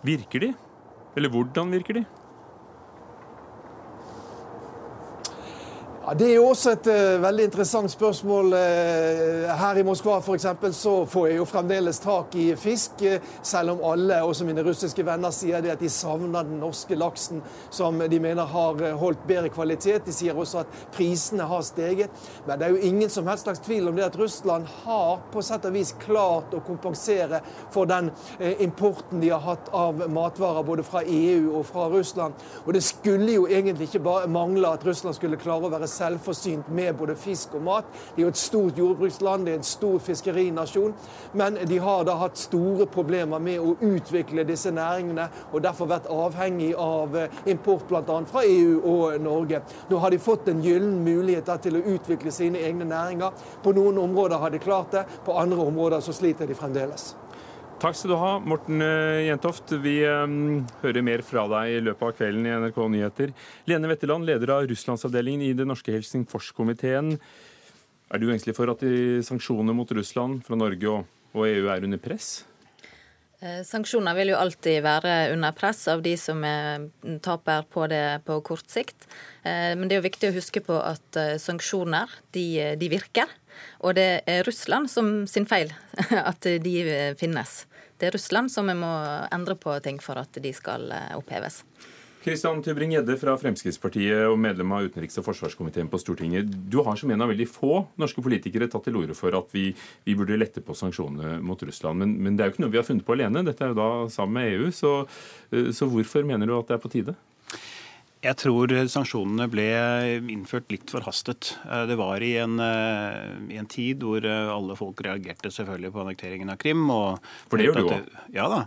[0.04, 0.54] Virker de?
[1.16, 2.06] Eller hvordan virker de?
[6.06, 8.46] Ja, Det er jo også et uh, veldig interessant spørsmål.
[8.54, 13.30] Uh, her i Moskva for eksempel, så får jeg jo fremdeles tak i fisk, uh,
[13.42, 17.40] selv om alle, også mine russiske venner, sier det at de savner den norske laksen,
[17.72, 20.04] som de mener har holdt bedre kvalitet.
[20.04, 22.12] De sier også at prisene har steget.
[22.50, 25.42] Men det er jo ingen som helst slags tvil om det at Russland har på
[25.42, 27.40] sett og vis klart å kompensere
[27.72, 28.12] for den
[28.60, 32.36] importen de har hatt av matvarer både fra EU og fra Russland.
[32.66, 36.70] Og det skulle jo egentlig ikke bare mangle at Russland skulle klare å være selvforsynt
[36.74, 37.90] med både fisk og mat.
[38.16, 40.94] De er jo et stort jordbruksland, det er en stor fiskerinasjon.
[41.34, 46.10] Men de har da hatt store problemer med å utvikle disse næringene, og derfor vært
[46.12, 48.20] avhengig av eh, import bl.a.
[48.30, 49.64] fra EU og Norge.
[49.90, 53.44] Nå har de fått en gyllen mulighet til å utvikle sine egne næringer.
[53.64, 57.14] På noen områder har de klart det, på andre områder så sliter de fremdeles.
[57.84, 59.74] Takk skal du ha, Morten eh, Jentoft.
[59.84, 63.34] Vi um, hører mer fra deg i løpet av kvelden i NRK Nyheter.
[63.68, 67.18] Lene Wetteland, leder av Russlandsavdelingen i det norske Helsingforskomiteen.
[68.08, 68.86] Er du engstelig for at
[69.28, 72.30] sanksjonene mot Russland fra Norge og, og EU er under press?
[73.44, 76.40] Eh, sanksjoner vil jo alltid være under press av de som
[77.28, 79.10] taper på det på kort sikt.
[79.44, 82.48] Men det er jo viktig å huske på at sanksjoner de,
[82.80, 83.28] de virker.
[83.84, 85.76] Og det er Russland som sin feil
[86.32, 86.80] at de
[87.20, 87.66] finnes.
[88.04, 88.92] Er Russland så vi må
[89.32, 91.64] endre på ting for at de skal eh, oppheves.
[92.24, 96.48] Kristian Tybring-Gjedde fra Fremskrittspartiet og medlem av utenriks- og forsvarskomiteen på Stortinget.
[96.72, 99.66] Du har som en av veldig få norske politikere tatt til orde for at vi,
[100.08, 102.00] vi burde lette på sanksjonene mot Russland.
[102.00, 103.44] Men, men, det er jo ikke noe vi har funnet på alene.
[103.44, 104.72] Dette er jo da sammen med EU.
[104.72, 104.94] Så,
[105.52, 107.18] eh, så hvorfor mener du at det er på tide?
[108.24, 109.66] Jeg tror sanksjonene ble
[110.32, 111.58] innført litt forhastet.
[111.68, 115.92] Eh, det var i en, eh, i en, tid hvor eh, alle folk reagerte selvfølgelig
[115.92, 116.86] på annekteringen av Krim.
[116.88, 118.08] For det gjør du òg?
[118.32, 118.62] Ja da.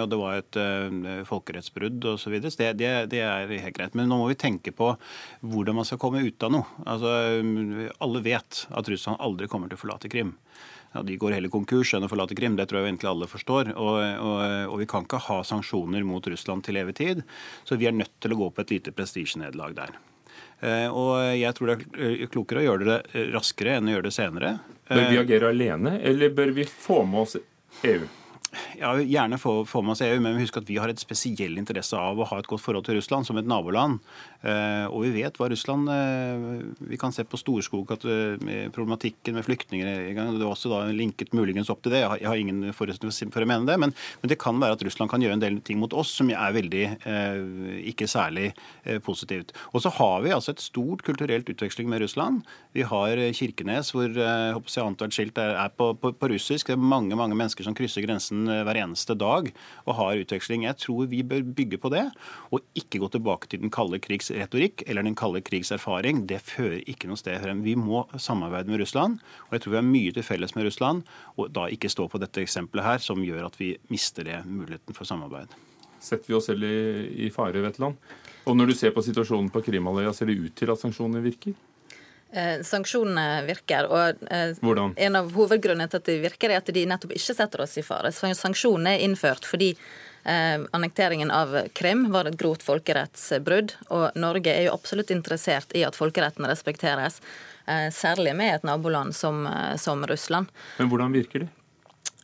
[0.00, 0.58] Og det var et
[1.28, 2.38] folkerettsbrudd osv.
[2.40, 3.98] Det, det, det er helt greit.
[3.98, 4.94] Men nå må vi tenke på
[5.44, 6.80] hvordan man skal komme ut av noe.
[6.86, 7.12] Altså,
[8.00, 10.38] alle vet at Russland aldri kommer til å forlate Krim
[10.92, 12.56] ja, de går heller konkurs enn å forlate Krim.
[12.58, 13.72] Det tror jeg egentlig alle forstår.
[13.74, 14.38] Og, og,
[14.68, 17.22] og, vi kan ikke ha sanksjoner mot Russland til evig tid.
[17.64, 19.96] Så vi er nødt til å gå på et lite prestisjenederlag der.
[20.62, 24.16] Eh, og jeg tror det er klokere å gjøre det raskere enn å gjøre det
[24.16, 24.56] senere.
[24.92, 27.38] Bør vi agere alene, eller bør vi få med oss
[27.88, 28.04] EU?
[28.76, 31.96] Ja, Gjerne få, få med oss EU, men husk at vi har et spesiell interesse
[31.96, 34.00] av å ha et godt forhold til Russland som et naboland.
[34.42, 38.72] Eh, og vi vet hva Russland eh, Vi kan se på Storskog at eh, med
[38.74, 42.00] problematikken med flyktninger Det var også da linket muligens opp til det.
[42.02, 44.74] Jeg har, jeg har ingen forutsetninger for å mene det, men, men, det kan være
[44.74, 46.82] at Russland kan gjøre en del ting mot oss som er veldig
[47.88, 48.50] ikke særlig
[49.04, 49.52] positivt.
[49.72, 52.42] Og så har vi altså et stort kulturelt utveksling med Russland.
[52.76, 56.70] Vi har Kirkenes, hvor jeg antall skilt er, er på, på, på, russisk.
[56.70, 59.50] Det er mange mange mennesker som krysser grensen hver eneste dag
[59.86, 60.66] og har utveksling.
[60.66, 62.04] Jeg tror vi bør bygge på det,
[62.50, 66.42] og ikke gå tilbake til den kalde krigs retorikk eller den kalde krigs erfaring, det
[66.44, 67.64] fører ikke noe sted frem.
[67.66, 71.02] Vi må samarbeide med Russland, og jeg tror vi har mye til felles med Russland,
[71.36, 74.96] og da ikke stå på dette eksempelet her, som gjør at vi mister det muligheten
[74.96, 75.52] for samarbeid.
[76.02, 78.00] Setter vi oss selv i, i fare, Vetland?
[78.50, 81.54] Og når du ser på situasjonen på Krimhalvøya, ser det ut til at sanksjonene virker?
[82.32, 83.90] Eh, sanksjonene virker.
[83.92, 84.94] og eh, Hvordan?
[84.96, 87.84] En av hovedgrunnene til at de virker, er at de nettopp ikke setter oss i
[87.84, 88.12] fare.
[88.12, 89.74] Sanksjonene er innført fordi
[90.22, 95.82] Eh, annekteringen av Krim var et grovt folkerettsbrudd, og Norge er jo absolutt interessert i
[95.82, 97.16] at folkeretten respekteres,
[97.90, 99.48] særlig med et naboland som,
[99.82, 100.46] som Russland.
[100.78, 101.48] Men hvordan virker de?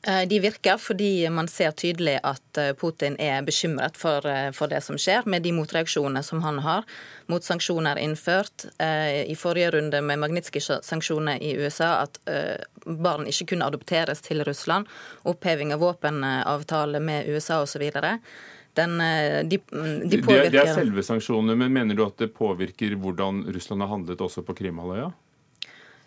[0.02, 4.70] Eh, de virker fordi man ser tydelig at eh, Putin er bekymret for, eh, for,
[4.70, 6.86] det som skjer, med de motreaksjonene som han har
[7.26, 8.68] mot sanksjoner innført.
[8.78, 12.16] I forrige runde med Magnitskij-sanksjoner i USA, at
[12.86, 14.88] barn ikke kunne adopteres til Russland.
[15.28, 17.84] Oppheving av våpenavtale med USA osv.
[18.78, 18.96] Den,
[19.50, 20.54] de, de påvirker...
[20.54, 24.46] det, er selve sanksjonene, men mener du at det påvirker hvordan Russland har handlet også
[24.46, 25.10] på Krimhalvøya?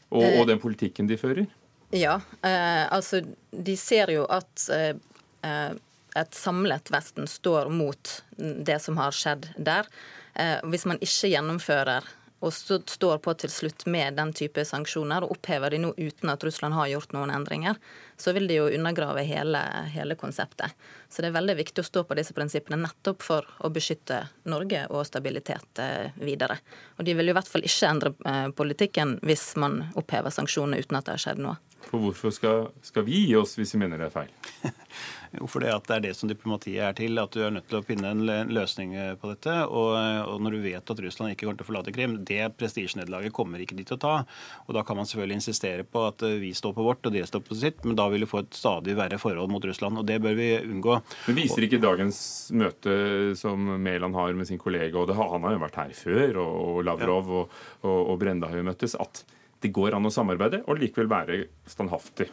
[0.10, 1.46] Og, og den politikken de fører?
[1.92, 3.22] Ja, eh, altså
[3.52, 4.96] de ser jo at eh,
[5.44, 5.74] eh,
[6.16, 9.88] et samlet Vesten står mot det som har skjedd der.
[10.34, 12.08] Eh, hvis man ikke gjennomfører
[12.42, 16.42] og står på til slutt med den type sanksjoner, og opphever de nå uten at
[16.44, 17.78] Russland har gjort noen endringer,
[18.18, 19.62] så vil de jo undergrave hele,
[19.94, 20.74] hele, konseptet.
[21.10, 24.88] Så det er veldig viktig å stå på disse prinsippene nettopp for å beskytte Norge
[24.90, 26.58] og stabilitet eh, videre.
[26.98, 30.82] Og de vil jo i hvert fall ikke endre eh, politikken hvis man opphever sanksjonene
[30.82, 31.60] uten at det har skjedd noe.
[31.90, 34.70] For hvorfor skal, skal vi gi oss hvis vi mener det er feil?
[35.32, 37.20] Jo, for det, det er det som diplomatiet er til.
[37.22, 39.54] At du er nødt til å finne en løsning eh, på dette.
[39.72, 39.94] Og,
[40.28, 43.64] og når du vet at Russland ikke kommer til å forlate Krim, det prestisjenederlaget kommer
[43.64, 44.16] ikke de til å ta.
[44.68, 47.24] Og da kan man selvfølgelig insistere på at eh, vi står på vårt og de
[47.28, 50.02] står på sitt, men da vil du få et stadig verre forhold mot Russland.
[50.02, 51.00] Og det bør vi unngå.
[51.30, 52.22] Men Viser ikke dagens
[52.52, 52.96] møte
[53.40, 56.82] som Mæland har med sin kollega, og det, han har jo vært her før, og
[56.88, 57.44] Lavrov ja.
[57.46, 59.24] og, og, og Brenda har jo møttes, at
[59.62, 61.40] det går an å samarbeide og likevel være
[61.70, 62.30] standhaftig.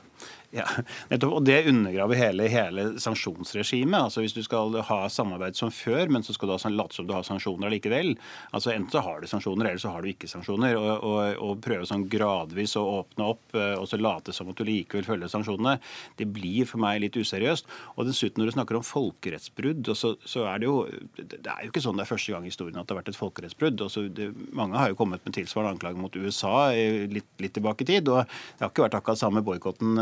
[0.48, 0.64] Ja,
[1.10, 3.98] nettopp, og Det undergraver hele, hele sanksjonsregimet.
[4.00, 7.08] Altså Hvis du skal ha samarbeid som før, men så skal du ha, late som
[7.08, 8.14] du har sanksjoner likevel.
[8.56, 10.78] Altså Enten så har du sanksjoner, eller så har du ikke sanksjoner.
[10.80, 14.64] Og, og, prøve sånn gradvis å åpne opp eh, og så late som at du
[14.64, 15.74] likevel følger sanksjonene,
[16.16, 17.68] det blir for meg litt useriøst.
[17.98, 20.78] Og dessuten når du snakker om folkerettsbrudd, så, så, er det jo
[21.18, 23.12] det er jo ikke sånn det er første gang i historien at det har vært
[23.12, 23.84] et folkerettsbrudd.
[23.84, 27.90] Altså, det, mange har jo kommet med tilsvarende anklager mot USA litt, litt tilbake i
[27.92, 28.08] tid.
[28.08, 29.98] og Det har ikke vært akkurat samme boikotten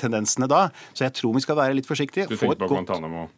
[0.00, 0.68] tendensene da.
[0.92, 2.28] Så jeg tror vi skal være litt forsiktige.
[2.30, 3.28] Du tenker på Guantánamo?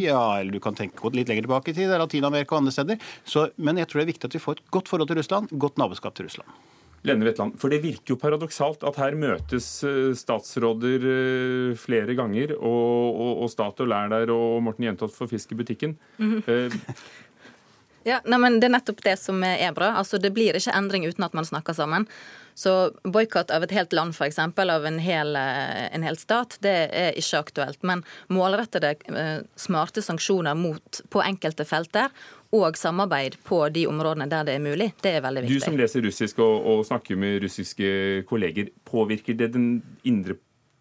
[0.00, 3.08] Ja, eller du kan tenke litt lenger tilbake i tid, Latin-Amerika og andre steder.
[3.28, 5.52] Så, men jeg tror det er viktig at vi får et godt forhold til Russland,
[5.52, 6.48] godt naboskap til Russland.
[7.02, 12.54] Lene Wetland, for Det virker jo paradoksalt at her møtes eh, statsråder eh, flere ganger,
[12.60, 15.98] og, og, og stat og lær der og Morten Jentoft får fisk i butikken.
[16.18, 16.78] Mm -hmm.
[18.04, 19.92] Ja, nei, men Det er nettopp det som er bra.
[19.98, 22.06] Altså, Det blir ikke endring uten at man snakker sammen.
[22.54, 27.18] Så boikott av et helt land, f.eks., av en hel, en hel, stat, det er
[27.18, 27.82] ikke aktuelt.
[27.86, 32.12] Men målrettede, eh, smarte sanksjoner mot, på enkelte felter
[32.52, 35.60] og samarbeid på de områdene der det er mulig, det er veldig viktig.
[35.60, 39.68] Du som leser russisk og, og snakker med russiske kolleger, påvirker det den
[40.04, 40.36] indre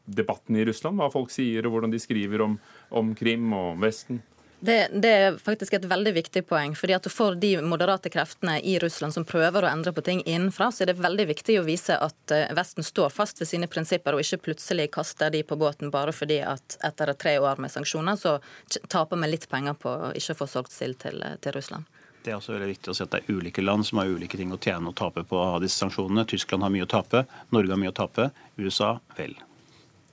[0.06, 1.00] debatten i Russland?
[1.00, 2.58] Hva folk sier og hvordan de skriver om,
[2.92, 4.20] om Krim og Vesten?
[4.64, 6.76] Det, det, er faktisk et veldig viktig poeng.
[6.78, 10.68] fordi at For de moderate kreftene i Russland som prøver å endre på ting innenfra,
[10.70, 14.14] så er det veldig viktig å vise at eh, Vesten står fast ved sine prinsipper,
[14.14, 18.20] og ikke plutselig kaster de på båten bare fordi at etter tre år med sanksjoner,
[18.22, 18.38] så
[18.86, 21.90] taper vi litt penger på å ikke få solgt sild til, til Russland.
[22.22, 24.38] Det er også veldig viktig å si at det er ulike land som har ulike
[24.38, 26.28] ting å tjene og tape på å ha disse sanksjonene.
[26.30, 28.30] Tyskland har mye å tape, Norge har mye å tape,
[28.62, 29.34] USA vel.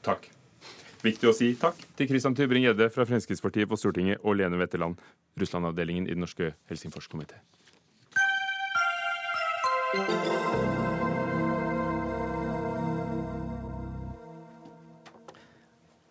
[0.08, 0.30] Takk.
[0.98, 4.98] Viktig å si takk til Christian Tybring-Gjedde fra Fremskrittspartiet på Stortinget og Lene Wetterland,
[5.38, 7.38] Russland-avdelingen i Den norske Helsingforskomité.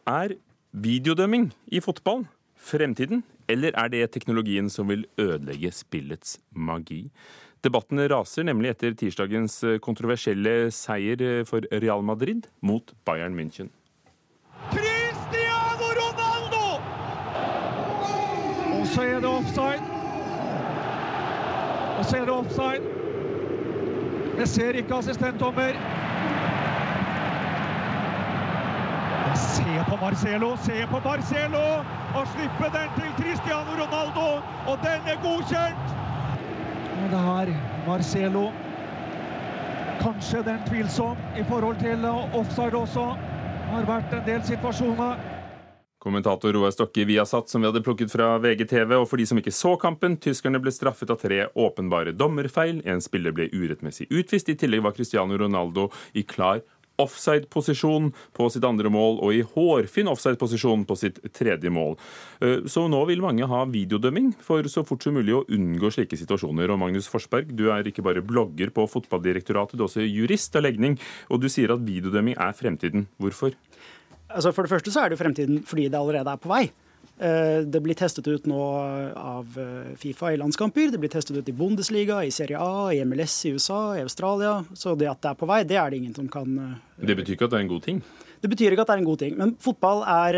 [0.07, 0.37] Er
[0.71, 2.23] videodømming i fotball
[2.55, 7.09] fremtiden, eller er det teknologien som vil ødelegge spillets magi?
[7.59, 13.67] Debatten raser nemlig etter tirsdagens kontroversielle seier for Real Madrid mot Bayern München.
[14.71, 16.65] Cristiano Ronaldo!
[18.79, 19.83] Og så er det offside.
[21.97, 22.83] Og så er det offside.
[24.37, 25.71] Jeg ser ikke assistentdommer.
[29.35, 31.65] Se på Marcelo, se på Marcelo!
[32.15, 34.27] Og slippe den til Cristiano Ronaldo,
[34.67, 35.83] og den er godkjent!
[36.97, 37.47] Og det her,
[37.87, 38.51] Marcelo
[40.01, 43.15] Kanskje den tvilsom i forhold til offside også.
[43.67, 45.19] Har vært en del situasjoner.
[45.99, 48.93] Kommentator Roar Stokke i Viasat, som vi hadde plukket fra VGTV.
[49.01, 52.79] Og for de som ikke så kampen, tyskerne ble straffet av tre åpenbare dommerfeil.
[52.87, 54.47] En spiller ble urettmessig utvist.
[54.47, 56.61] I tillegg var Cristiano Ronaldo i klar
[57.01, 61.97] offside-posisjon på sitt andre mål og i hårfin offside-posisjon på sitt tredje mål.
[62.41, 66.19] Eh, så nå vil mange ha videodømming for så fort som mulig å unngå slike
[66.19, 66.73] situasjoner.
[66.73, 70.65] Og Magnus Forsberg, du er ikke bare blogger på Fotballdirektoratet, du er også jurist av
[70.65, 70.97] legning,
[71.29, 73.07] og du sier at videodømming er fremtiden.
[73.21, 73.55] Hvorfor?
[74.27, 76.65] Altså For det første så er det jo fremtiden fordi det allerede er på vei.
[77.17, 78.61] Eh, det blir testet ut nå
[79.17, 80.91] av eh, Fifa i landskamper.
[80.93, 84.59] Det blir testet ut i Bundesliga, i Serie A, i MLS i USA, i Australia.
[84.77, 86.77] Så det at det er på vei, det er det ingen som kan eh,
[87.09, 88.05] Det betyr ikke at det er en god ting?
[88.37, 89.33] Det betyr ikke at det er en god ting.
[89.39, 90.37] Men fotball er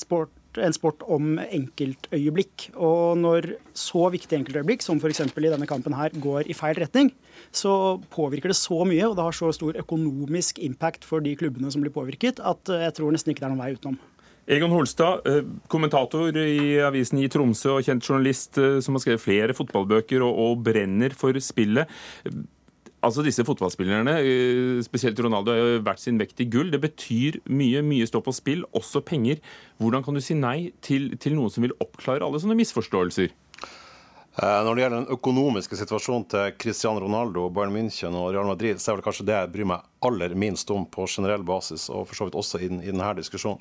[0.00, 2.70] sport, en sport om enkeltøyeblikk.
[2.80, 5.26] Og når så viktige enkeltøyeblikk, som f.eks.
[5.28, 7.12] i denne kampen her, går i feil retning,
[7.52, 11.68] så påvirker det så mye, og det har så stor økonomisk impact for de klubbene
[11.68, 14.00] som blir påvirket, at jeg tror nesten ikke det er noen vei utenom.
[14.48, 19.20] Egon Holstad, eh, kommentator i avisen i Tromsø og kjent journalist eh, som har skrevet
[19.20, 21.90] flere fotballbøker og, og brenner for spillet.
[23.04, 26.72] Altså Disse fotballspillerne, eh, spesielt Ronaldo, har vært sin vekt i gull.
[26.72, 29.42] Det betyr mye, mye står på spill, også penger.
[29.82, 33.36] Hvordan kan du si nei til, til noen som vil oppklare alle sånne misforståelser?
[34.42, 38.78] Eh, når det gjelder den økonomiske situasjonen til Cristiano Ronaldo, Bayern München og Real Madrid,
[38.78, 42.04] så er det kanskje det jeg bryr meg aller minst om på generell basis, og
[42.06, 43.58] for så vidt også i, i denne diskusjonen.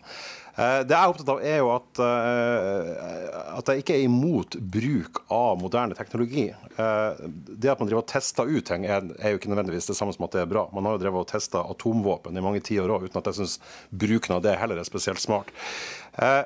[0.54, 4.60] Eh, det jeg er opptatt av, er jo at, eh, at jeg ikke er imot
[4.78, 6.46] bruk av moderne teknologi.
[6.78, 10.14] Det at man driver og tester ut ting, er, er, jo ikke nødvendigvis det samme
[10.14, 10.68] som at det er bra.
[10.78, 13.58] Man har jo drevet og testa atomvåpen i mange tiår òg, uten at jeg syns
[13.90, 15.50] bruken av det heller er spesielt smart.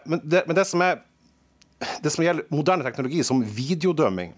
[0.08, 1.02] Men det, men det som er
[2.04, 4.34] det som gjelder moderne teknologi, som videodømming,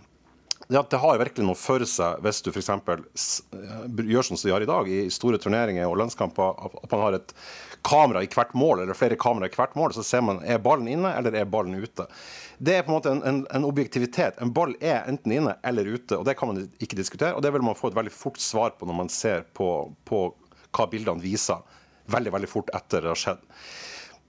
[0.68, 2.70] det, det har virkelig noe for seg hvis du f.eks.
[2.70, 7.34] gjør som de gjør i dag, i store turneringer og landskamper, at man har et
[7.84, 10.88] kamera i hvert mål, eller flere kamera i hvert mål, så ser man er ballen
[10.88, 12.08] inne eller er ballen ute.
[12.64, 14.40] Det er på en måte en, en, en, objektivitet.
[14.42, 17.34] En ball er enten inne eller ute, og det kan man ikke diskutere.
[17.36, 19.68] Og det vil man få et veldig fort svar på når man ser på,
[20.08, 20.26] på
[20.74, 21.60] hva bildene viser,
[22.14, 23.44] veldig, veldig fort etter det har skjedd.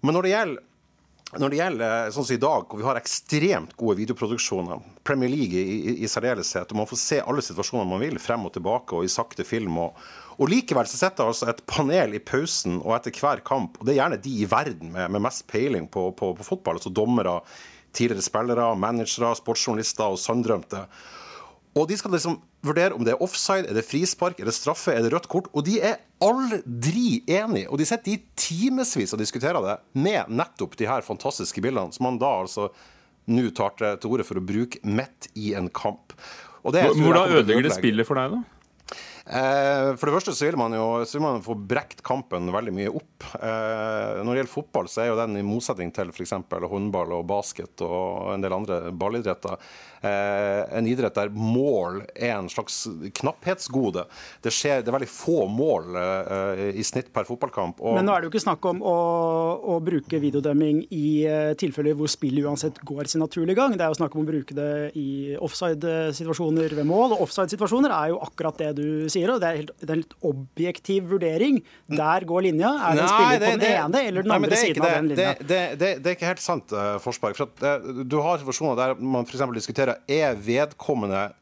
[0.03, 0.71] Men når det gjelder
[1.41, 5.59] når det gjelder sånn som i dag, hvor vi har ekstremt gode videoproduksjoner, Premier League
[5.59, 8.97] i, i, i særdeleshet, og man får se alle situasjoner man vil, frem og tilbake
[8.97, 9.79] og i sakte film.
[9.83, 9.99] og,
[10.39, 13.95] og Likevel så sitter altså et panel i pausen og etter hver kamp, og det
[13.95, 17.41] er gjerne de i verden med, med mest peiling på, på, på fotball, altså dommere,
[17.95, 20.87] tidligere spillere, managere, sportsjournalister og sanndrømte.
[21.75, 24.95] Og de skal liksom vurdere om det er offside, er det frispark, er det straffe,
[24.95, 25.51] er det rødt kort.
[25.53, 27.67] Og de er aldri enige.
[27.67, 32.07] Og de sitter i timevis og diskuterer det med nettopp de her fantastiske bildene, som
[32.07, 32.71] man da altså
[33.27, 36.15] nå tar til orde for å bruke midt i en kamp.
[36.65, 38.55] Hvordan ødelegger det spillet for deg, da?
[39.25, 42.93] Eh, for det første så vil man jo vil man få brekt kampen veldig mye
[42.93, 43.25] opp.
[43.39, 46.35] Eh, når det gjelder fotball, så er jo den i motsetning til f.eks.
[46.53, 49.57] håndball og basket og en del andre ballidretter
[50.05, 52.85] en idrett der mål er en slags
[53.19, 54.05] knapphetsgode.
[54.45, 57.81] Det, skjer, det er veldig få mål eh, i snitt per fotballkamp.
[57.97, 58.97] Men nå er det jo ikke snakk om å,
[59.75, 63.77] å bruke videodømming i eh, tilfeller hvor spillet uansett går sin naturlige gang.
[63.79, 67.17] Det er jo snakk om å bruke det i offside-situasjoner ved mål.
[67.17, 69.33] Og offside-situasjoner er jo akkurat det du sier.
[69.33, 71.61] og Det er, helt, det er en litt objektiv vurdering.
[71.91, 72.75] Der går linja.
[72.91, 75.35] Er det en spiller på den ene eller den andre siden av den linja?
[75.41, 76.75] Det, det, det, er ikke helt sant,
[77.05, 77.39] Forsberg.
[77.39, 79.45] For at, du har situasjoner der man f.eks.
[79.55, 81.33] diskuterer er vedkommende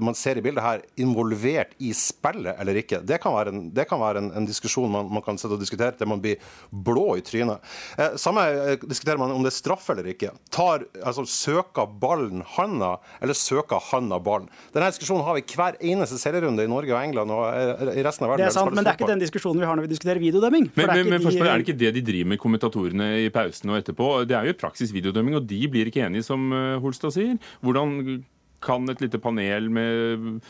[0.00, 3.00] man ser i bildet her, involvert i spillet eller ikke.
[3.06, 5.94] Det kan være en, kan være en, en diskusjon man, man, kan sette og diskutere
[5.96, 6.40] til man blir
[6.70, 7.64] blå i trynet.
[7.98, 10.32] Eh, samme eh, diskuterer man om det er straff eller ikke.
[10.54, 14.48] Tar, altså, søker ballen handa, eller søker handa ballen?
[14.74, 18.26] Denne diskusjonen har vi hver eneste serierunde i Norge og England og eh, i resten
[18.26, 18.46] av verden.
[18.46, 20.70] Det er sant, men det er ikke den diskusjonen vi har når vi diskuterer videodømming.
[20.74, 21.38] Men, men, men de...
[21.44, 24.12] er det ikke det de driver med, kommentatorene i pausen og etterpå?
[24.28, 26.50] Det er jo i praksis videodømming, og de blir ikke enige, som
[26.82, 27.36] Holstad sier.
[27.64, 28.22] Hvordan
[28.64, 30.40] kan et lite panel med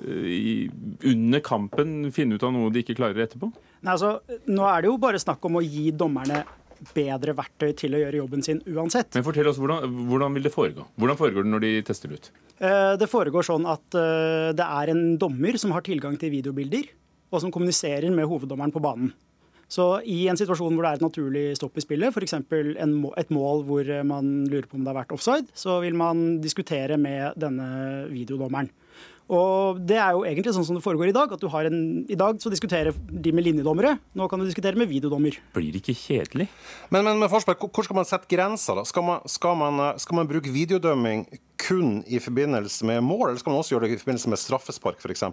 [0.00, 0.54] eh, i,
[1.10, 3.50] under kampen finne ut av noe de ikke klarer etterpå?
[3.80, 4.18] Nei, altså,
[4.50, 6.44] nå er det jo bare snakk om å gi dommerne
[6.96, 9.12] bedre verktøy til å gjøre jobben sin uansett.
[9.16, 10.86] Men fortell oss, Hvordan, hvordan vil det foregå?
[11.00, 12.30] Hvordan foregår det når de tester ut?
[12.56, 16.88] Eh, det foregår sånn at eh, det er en dommer som har tilgang til videobilder,
[17.30, 19.12] og som kommuniserer med hoveddommeren på banen.
[19.70, 22.34] Så i en situasjon hvor det er et naturlig stopp i spillet, f.eks.
[22.34, 26.98] et mål hvor man lurer på om det har vært offside, så vil man diskutere
[26.98, 27.70] med denne
[28.10, 28.70] videodommeren.
[29.30, 31.32] Og Det er jo egentlig sånn som det foregår i dag.
[31.32, 34.74] at du har en, I dag så diskuterer de med linjedommere, nå kan du diskutere
[34.74, 35.38] med videodommer.
[35.54, 36.48] Blir det ikke kjedelig?
[36.90, 38.74] Men, men, men Forsberg, hvor skal man sette grenser?
[38.74, 38.84] da?
[38.84, 41.28] Skal man, skal man, skal man bruke videodømming
[41.60, 45.02] kun i forbindelse med mål, eller skal man også gjøre det i forbindelse med straffespark
[45.02, 45.24] f.eks.?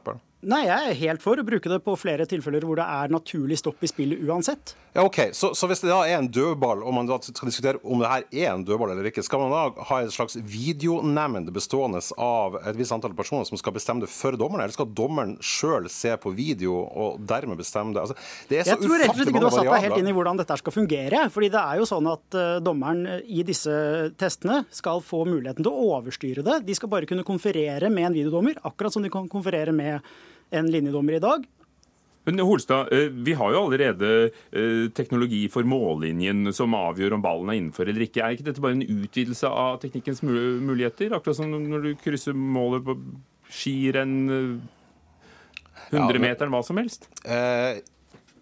[0.48, 3.58] Nei, jeg er helt for å bruke det på flere tilfeller hvor det er naturlig
[3.62, 4.76] stopp i spillet uansett.
[4.94, 5.20] Ja, ok.
[5.38, 8.12] Så, så hvis det da er en dødball, og man da skal diskutere om det
[8.12, 12.60] her er en dødball eller ikke, skal man da ha et slags videonemnd bestående av
[12.64, 16.16] et visst antall personer som skal bestemme det for dommeren, eller skal dommeren sjøl se
[16.22, 18.06] på video og dermed bestemme det?
[18.06, 18.18] Altså,
[18.50, 20.12] det er så jeg tror rett og slett ikke du har satt deg helt inn
[20.12, 21.24] i hvordan dette skal fungere.
[21.34, 23.78] fordi det er jo sånn at uh, dommeren i disse
[24.18, 26.66] testene skal få muligheten til å overstyre det.
[26.66, 30.00] De skal bare kunne konferere med en videodommer, akkurat som de kan konferere med
[30.52, 31.46] en linjedommer i dag.
[32.28, 37.50] Men Holstad, eh, Vi har jo allerede eh, teknologi for mållinjen som avgjør om ballen
[37.50, 38.20] er innenfor eller ikke.
[38.20, 41.16] Er ikke dette bare en utvidelse av teknikkens muligheter?
[41.16, 42.98] Akkurat som når du krysser målet på
[43.48, 44.60] skirenn,
[45.88, 47.08] 100-meteren, hva som helst?
[47.24, 47.80] Eh,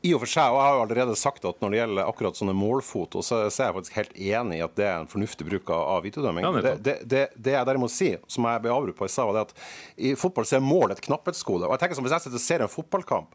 [0.06, 2.40] i og for seg, og Jeg har jo allerede sagt at når det gjelder akkurat
[2.40, 5.72] sånne målfoto, så, er jeg faktisk helt enig i at det er en fornuftig bruk
[5.76, 6.46] av videodømming.
[6.46, 9.30] Ja, det, det, det, det, jeg derimot sier, som jeg ble avbrutt på i stad,
[9.30, 11.68] var det at i fotball så er mål et knapphetsgode.
[11.68, 13.34] Og jeg tenker som Hvis jeg ser en fotballkamp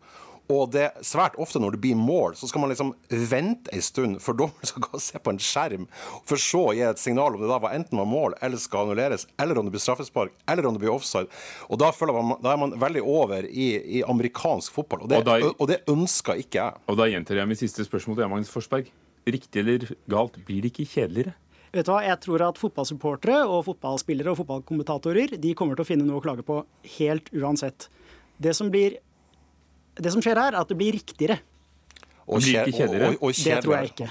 [0.51, 2.93] og det er svært ofte når det blir mål, så skal man liksom
[3.31, 5.87] vente en stund før dommeren skal gå og se på en skjerm,
[6.29, 8.89] for så å gi et signal om det da var enten var mål eller skal
[8.89, 11.31] annulleres, eller om det blir straffespark, eller om det blir offside.
[11.69, 13.69] Og Da, man, da er man veldig over i,
[14.01, 16.83] i amerikansk fotball, og det, og, da, og det, ønsker ikke jeg.
[16.91, 18.91] Og Da gjentar jeg mitt siste spørsmål til Magnus Forsberg.
[19.31, 21.37] Riktig eller galt, blir det ikke kjedeligere?
[21.71, 25.91] Vet du hva, Jeg tror at fotballsupportere og fotballspillere og fotballkommentatorer de kommer til å
[25.93, 26.65] finne noe å klage på
[26.97, 27.87] helt uansett.
[28.43, 28.99] Det som blir
[30.05, 31.41] det som skjer her, er at det blir riktigere.
[32.27, 33.13] Og blir ikke kjedeligere?
[33.15, 34.11] Og, og, og det tror jeg ikke.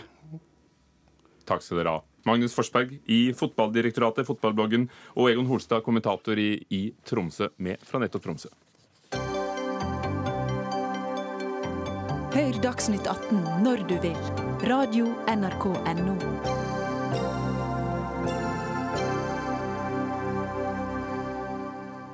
[1.49, 2.05] Takk skal dere ha.
[2.27, 8.27] Magnus Forsberg i Fotballdirektoratet, fotballbloggen, og Egon Holstad, kommentator i, i Tromsø, med fra nettopp
[8.27, 8.51] Tromsø.
[12.29, 14.23] Hør Dagsnytt 18 når du vil.
[14.69, 16.58] Radio NRK Radio.nrk.no.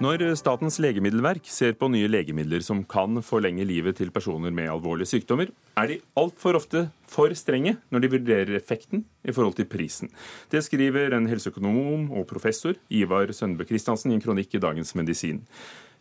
[0.03, 5.07] Når Statens legemiddelverk ser på nye legemidler som kan forlenge livet til personer med alvorlige
[5.07, 10.11] sykdommer, er de altfor ofte for strenge når de vurderer effekten i forhold til prisen.
[10.51, 15.45] Det skriver en helseøkonom og professor, Ivar Sønbø Christiansen, i en kronikk i Dagens Medisin.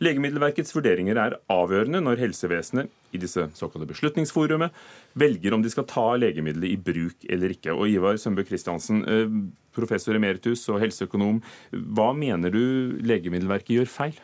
[0.02, 4.74] Legemiddelverkets vurderinger er avgjørende når helsevesenet i disse såkalte beslutningsforumet
[5.18, 7.74] velger om de skal ta legemiddelet i bruk eller ikke.
[7.76, 9.36] Og Ivar Sømbø Christiansen, eh,
[9.74, 14.18] professor emeritus og helseøkonom, hva mener du Legemiddelverket gjør feil?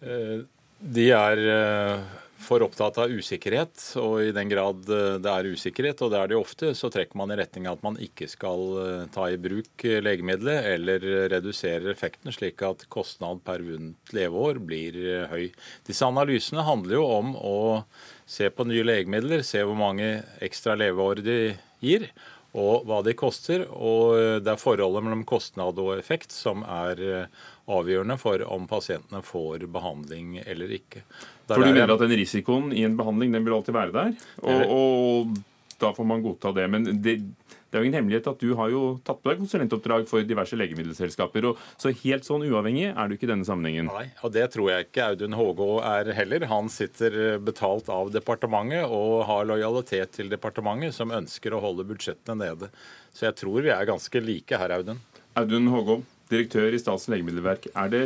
[0.00, 0.46] Eh,
[0.78, 2.08] de er eh,
[2.38, 6.30] for opptatt av usikkerhet, og i den grad eh, det er usikkerhet, og det er
[6.30, 9.40] det ofte, så trekker man i retning av at man ikke skal eh, ta i
[9.42, 15.00] bruk eh, legemiddelet eller redusere effekten, slik at kostnad per vunnet leveår blir
[15.32, 15.50] høy.
[15.88, 17.58] Disse analysene handler jo om å
[18.28, 21.38] se på nye legemidler, se hvor mange ekstra leveår de
[21.84, 22.08] gir,
[22.58, 23.66] og hva de koster.
[23.76, 27.28] Og det er forholdet mellom kostnad og effekt som er
[27.68, 31.04] avgjørende for om pasientene får behandling eller ikke.
[31.48, 34.74] For du mener at den risikoen i en behandling den vil alltid være der, og,
[34.74, 35.38] og
[35.78, 36.66] da får man godta det.
[36.70, 37.18] Men det,
[37.70, 40.56] det er jo ingen hemmelighet at du har jo tatt på deg konsulentoppdrag for diverse
[40.58, 41.50] legemiddelselskaper.
[41.50, 43.90] og Så helt sånn uavhengig er du ikke i denne sammenhengen.
[43.92, 46.48] Nei, og det tror jeg ikke Audun Hågå er heller.
[46.50, 52.40] Han sitter betalt av departementet og har lojalitet til departementet, som ønsker å holde budsjettene
[52.42, 52.72] nede.
[53.12, 55.02] Så jeg tror vi er ganske like her, Audun.
[55.38, 56.00] Audun Hågå,
[56.32, 57.70] direktør i Statens legemiddelverk.
[57.74, 58.02] Er det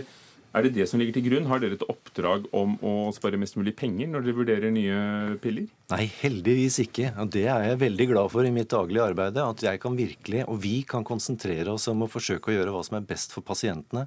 [0.53, 1.47] er det det som ligger til grunn?
[1.49, 4.99] Har dere et oppdrag om å spare mest mulig penger når dere vurderer nye
[5.41, 5.71] piller?
[5.95, 7.09] Nei, heldigvis ikke.
[7.23, 9.41] Og det er jeg veldig glad for i mitt daglige arbeid.
[9.41, 12.85] At jeg kan virkelig, og vi kan konsentrere oss om å forsøke å gjøre hva
[12.85, 14.05] som er best for pasientene.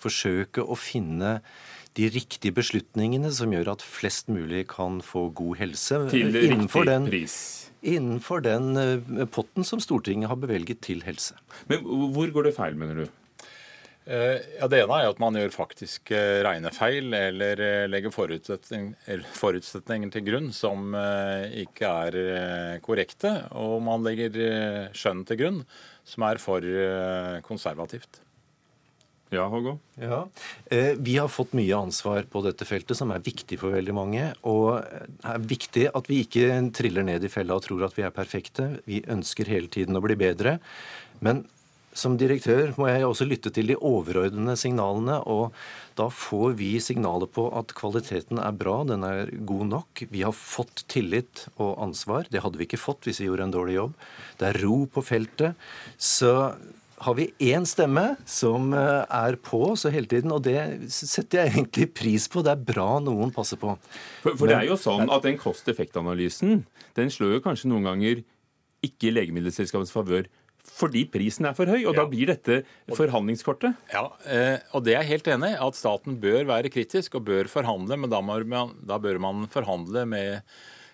[0.00, 1.40] Forsøke å finne
[1.98, 6.06] de riktige beslutningene som gjør at flest mulig kan få god helse.
[6.08, 7.36] Til innenfor riktig den, pris
[7.82, 11.36] innenfor den eh, potten som Stortinget har bevelget til helse.
[11.68, 13.18] Men hvor går det feil, mener du?
[14.04, 20.10] Eh, ja, Det ene er at man gjør faktisk eh, regnefeil eller eh, legger forutsetninger
[20.10, 20.90] til grunn som
[21.62, 23.32] ikke er korrekte.
[23.58, 25.64] Og man legger skjønn til grunn
[26.08, 26.60] som er for
[27.46, 28.20] konservativt.
[29.32, 29.78] Ja, Hågå?
[29.96, 30.28] Ja.
[31.00, 34.26] Vi har fått mye ansvar på dette feltet, som er viktig for veldig mange.
[34.44, 38.04] Og det er viktig at vi ikke triller ned i fella og tror at vi
[38.04, 38.82] er perfekte.
[38.84, 40.58] Vi ønsker hele tiden å bli bedre.
[41.24, 41.46] Men
[41.92, 45.18] som direktør må jeg også lytte til de overordnede signalene.
[45.28, 45.52] og
[45.98, 50.04] Da får vi signaler på at kvaliteten er bra, den er god nok.
[50.10, 52.28] Vi har fått tillit og ansvar.
[52.32, 53.98] Det hadde vi ikke fått hvis vi gjorde en dårlig jobb.
[54.40, 55.58] Det er ro på feltet.
[56.00, 56.32] Så
[57.02, 61.54] har vi én stemme som eh, er på oss hele tiden, og det setter jeg
[61.56, 62.44] egentlig pris på.
[62.46, 63.74] Det er bra noen passer på.
[64.22, 66.62] For, for det er jo sånn at den kost-effekt-analysen
[66.96, 68.22] den slår jo kanskje noen ganger
[68.86, 70.26] ikke i legemiddelselskapets favør
[70.72, 71.96] fordi prisen er for høy, og ja.
[72.00, 72.60] da blir dette
[72.96, 73.78] forhandlingskortet.
[73.92, 75.58] Ja, eh, og det er jeg helt enig i.
[75.68, 80.06] At staten bør være kritisk og bør forhandle, men da, man, da bør man forhandle
[80.08, 80.40] med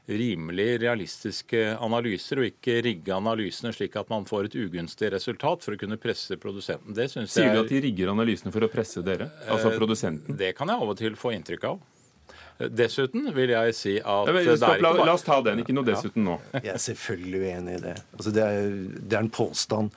[0.09, 5.77] rimelig realistiske analyser, og ikke rigge analysene slik at man får et ugunstig resultat for
[5.77, 6.97] å kunne presse produsenten.
[6.97, 9.77] Det Sier jeg er, du at de rigger analysene for å presse dere, altså eh,
[9.77, 10.39] produsenten?
[10.41, 11.83] Det kan jeg av og til få inntrykk av.
[12.59, 16.25] Dessuten vil jeg si at ja, stopp, la, la, oss ta den, ikke noe dessuten
[16.27, 16.39] nå.
[16.57, 17.95] Jeg er selvfølgelig uenig i det.
[18.17, 19.93] Altså, det, er, det, er, en påstand.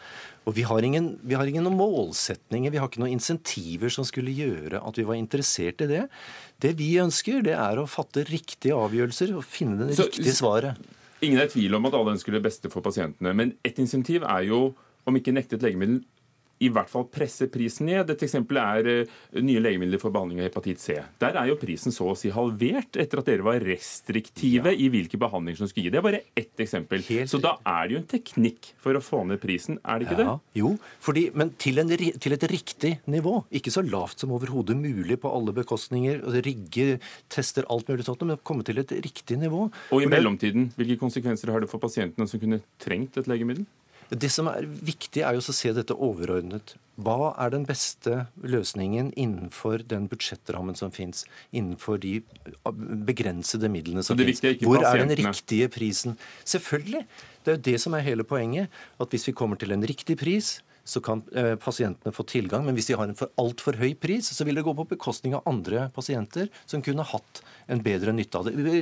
[0.45, 4.33] Og vi har, ingen, vi har ingen målsetninger, vi har ikke noen insentiver som skulle
[4.33, 6.05] gjøre at vi var interessert i det.
[6.61, 10.77] Det vi ønsker, det er å fatte riktige avgjørelser og finne det riktige svaret.
[11.25, 13.33] Ingen er i tvil om at alle ønsker det beste for pasientene.
[13.37, 14.67] Men ett insentiv er jo,
[15.09, 16.03] om ikke nektet legemiddel,
[16.61, 18.11] i hvert fall presse prisen ned.
[18.13, 20.97] Et eksempel er uh, nye legemidler for behandling av hepatitt C.
[21.21, 24.77] Der er jo prisen så å si halvert etter at dere var restriktive ja.
[24.77, 25.93] i hvilke behandlinger som skulle gi.
[25.93, 27.03] Det er bare ett eksempel.
[27.07, 27.31] Helt...
[27.31, 30.19] Så da er det jo en teknikk for å få ned prisen, er det ikke
[30.19, 30.35] ja.
[30.35, 30.61] det?
[30.61, 33.39] Jo, fordi, men til, en, til, et riktig nivå.
[33.57, 36.21] Ikke så lavt som overhodet mulig på alle bekostninger.
[36.45, 36.99] Rigge,
[37.31, 39.67] tester alt mulig sånt, men komme til et riktig nivå.
[39.91, 43.65] Og i mellomtiden, hvilke konsekvenser har det for pasientene som kunne trengt et legemiddel?
[44.11, 46.73] Det som er viktig, er jo å se dette overordnet.
[47.01, 51.23] Hva er den beste løsningen innenfor den budsjettrammen som fins?
[51.55, 52.17] Innenfor de
[53.07, 54.43] begrensede midlene som fins?
[54.59, 56.17] Hvor er den riktige prisen?
[56.43, 57.05] Selvfølgelig!
[57.41, 58.67] Det er jo det som er hele poenget.
[58.99, 60.59] At hvis vi kommer til en riktig pris,
[60.91, 62.65] så kan eh, pasientene få tilgang.
[62.67, 65.37] Men hvis de har en for altfor høy pris, så vil det gå på bekostning
[65.37, 68.81] av andre pasienter som kunne hatt en bedre nytte av det.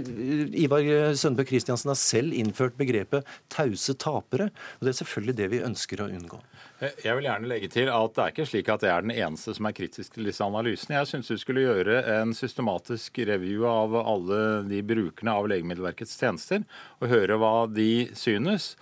[0.57, 0.85] Ivar
[1.19, 4.49] Sønbø Christiansen har selv innført begrepet 'tause tapere'.
[4.49, 6.41] og Det er selvfølgelig det vi ønsker å unngå.
[6.79, 9.53] Jeg vil gjerne legge til at det er ikke slik at jeg er den eneste
[9.55, 10.95] som er kritisk til disse analysene.
[10.95, 16.63] Jeg syns du skulle gjøre en systematisk review av alle de brukerne av Legemiddelverkets tjenester,
[17.01, 18.75] og høre hva de synes.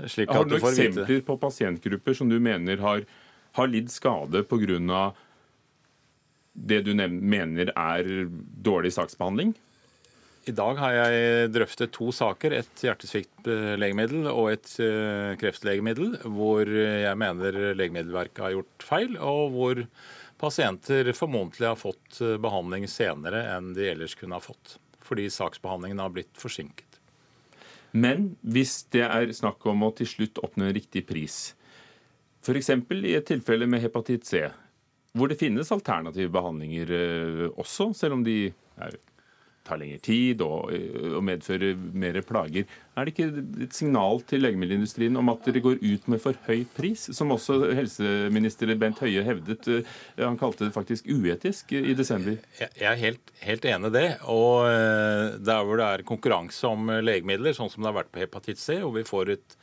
[0.00, 3.02] Har du noen eksempler på pasientgrupper som du mener har,
[3.58, 5.02] har lidd skade pga.
[6.52, 8.30] det du mener er
[8.70, 9.54] dårlig saksbehandling?
[10.48, 17.18] I dag har jeg drøftet to saker, et hjertesviktlegemiddel og et eh, kreftlegemiddel, hvor jeg
[17.20, 19.82] mener Legemiddelverket har gjort feil, og hvor
[20.40, 24.78] pasienter formodentlig har fått eh, behandling senere enn de ellers kunne ha fått.
[25.04, 26.89] Fordi saksbehandlingen har blitt forsinket.
[27.92, 31.54] Men hvis det er snakk om å til slutt oppnå en riktig pris,
[32.40, 32.70] f.eks.
[32.70, 34.44] i et tilfelle med hepatitt C,
[35.12, 38.96] hvor det finnes alternative behandlinger eh, også, selv om de er
[39.66, 42.68] tar lengre tid og, eh, og, medfører mer plager.
[42.96, 43.28] Er det ikke
[43.64, 47.72] et signal til legemiddelindustrien om at dere går ut med for høy pris, som også
[47.76, 49.68] helseminister Bent Høie hevdet?
[49.68, 52.40] Eh, han kalte det faktisk uetisk i desember.
[52.60, 54.08] Jeg er helt, helt enig i det.
[54.32, 58.24] Og eh, der hvor det er konkurranse om legemidler, sånn som det har vært på
[58.24, 59.60] hepatitt C, og vi får et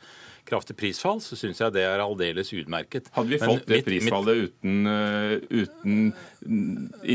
[0.48, 3.10] kraftig prisfall, så syns jeg det er aldeles utmerket.
[3.14, 6.00] Hadde vi fått Men det mitt, prisfallet mitt, uten, uh, uten,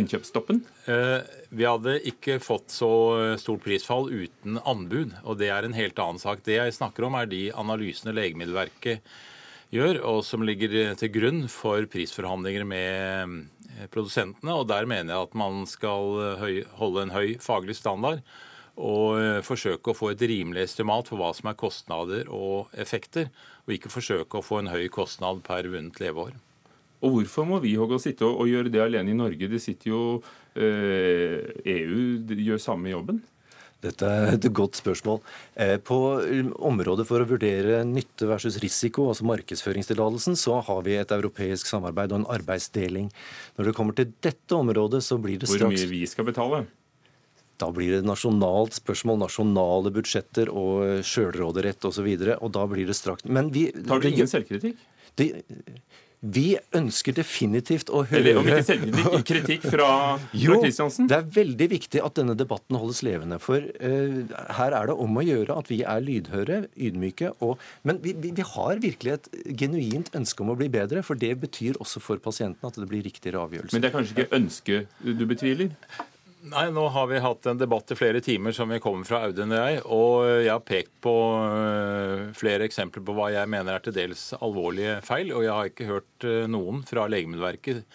[0.01, 0.61] innkjøpsstoppen?
[0.87, 1.19] Uh,
[1.53, 2.93] vi hadde ikke fått så
[3.41, 6.45] stort prisfall uten anbud, og det er en helt annen sak.
[6.45, 9.03] Det jeg snakker om, er de analysene Legemiddelverket
[9.73, 13.37] gjør, og som ligger til grunn for prisforhandlinger med
[13.73, 14.53] eh, produsentene.
[14.53, 18.21] og Der mener jeg at man skal holde en høy faglig standard
[18.79, 23.29] og eh, forsøke å få et rimelig estimat for hva som er kostnader og effekter,
[23.67, 26.33] og ikke forsøke å få en høy kostnad per vunnet leveår.
[27.03, 29.49] Og Hvorfor må vi Hågå, sitte og, gjøre det alene i Norge?
[29.51, 30.01] Det sitter jo
[30.55, 33.19] eh, EU gjør samme jobben.
[33.83, 35.19] Dette er et godt spørsmål.
[35.59, 35.97] Eh, på
[36.63, 42.15] området for å vurdere nytte versus risiko, altså markedsføringstillatelsen, så har vi et europeisk samarbeid
[42.15, 43.11] og en arbeidsdeling.
[43.59, 46.63] Når det kommer til dette området, så blir det straks Hvor mye vi skal betale?
[47.63, 52.07] Da blir det nasjonalt spørsmål, nasjonale budsjetter og sjølråderett osv.
[52.07, 53.29] Og, så og da blir det strakt.
[53.29, 54.81] Men vi Tar du ingen selvkritikk?
[55.19, 55.29] Det,
[56.23, 59.87] vi ønsker definitivt å høre Eller om ikke selvkritikk, kritikk fra,
[60.31, 61.09] fra Kristiansen?
[61.11, 63.41] Det er veldig viktig at denne debatten holdes levende.
[63.43, 64.15] For uh,
[64.59, 67.33] her er det om å gjøre at vi er lydhøre, ydmyke.
[67.43, 71.03] Og, men vi, vi, vi, har virkelig et genuint ønske om å bli bedre.
[71.03, 73.75] For det betyr også for pasientene at det blir riktigere avgjørelser.
[73.75, 75.75] Men det er kanskje ikke ønsket du betviler?
[76.43, 79.53] Nei, Nå har vi hatt en debatt i flere timer som vi kommer fra Audun
[79.53, 79.83] og jeg.
[79.95, 84.25] Og jeg har pekt på øh, flere eksempler på hva jeg mener er til dels
[84.41, 85.31] alvorlige feil.
[85.31, 87.85] Og jeg har ikke hørt øh, noen fra Legemiddelverket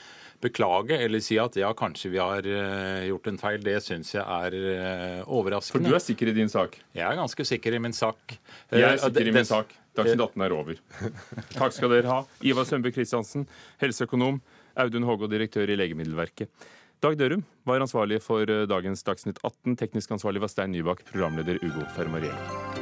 [0.40, 3.60] beklage eller si at ja, kanskje vi har øh, gjort en feil.
[3.68, 5.84] Det syns jeg er overraskende.
[5.84, 6.80] For du er sikker i din sak?
[6.96, 8.38] Jeg er ganske sikker i min sak.
[8.72, 9.76] Jeg er sikker i min sak.
[9.98, 10.80] Dagsnytt 18 er over.
[11.58, 12.24] Takk skal dere ha.
[12.48, 13.44] Ivar Sønbe Christiansen,
[13.82, 14.40] helseøkonom.
[14.78, 16.48] Audun Hågå, direktør i Legemiddelverket.
[16.98, 19.76] Dag Dørum var ansvarlig for dagens Dagsnytt 18.
[19.78, 22.77] Teknisk ansvarlig var Stein Nybakk, programleder Ugo Fermariello.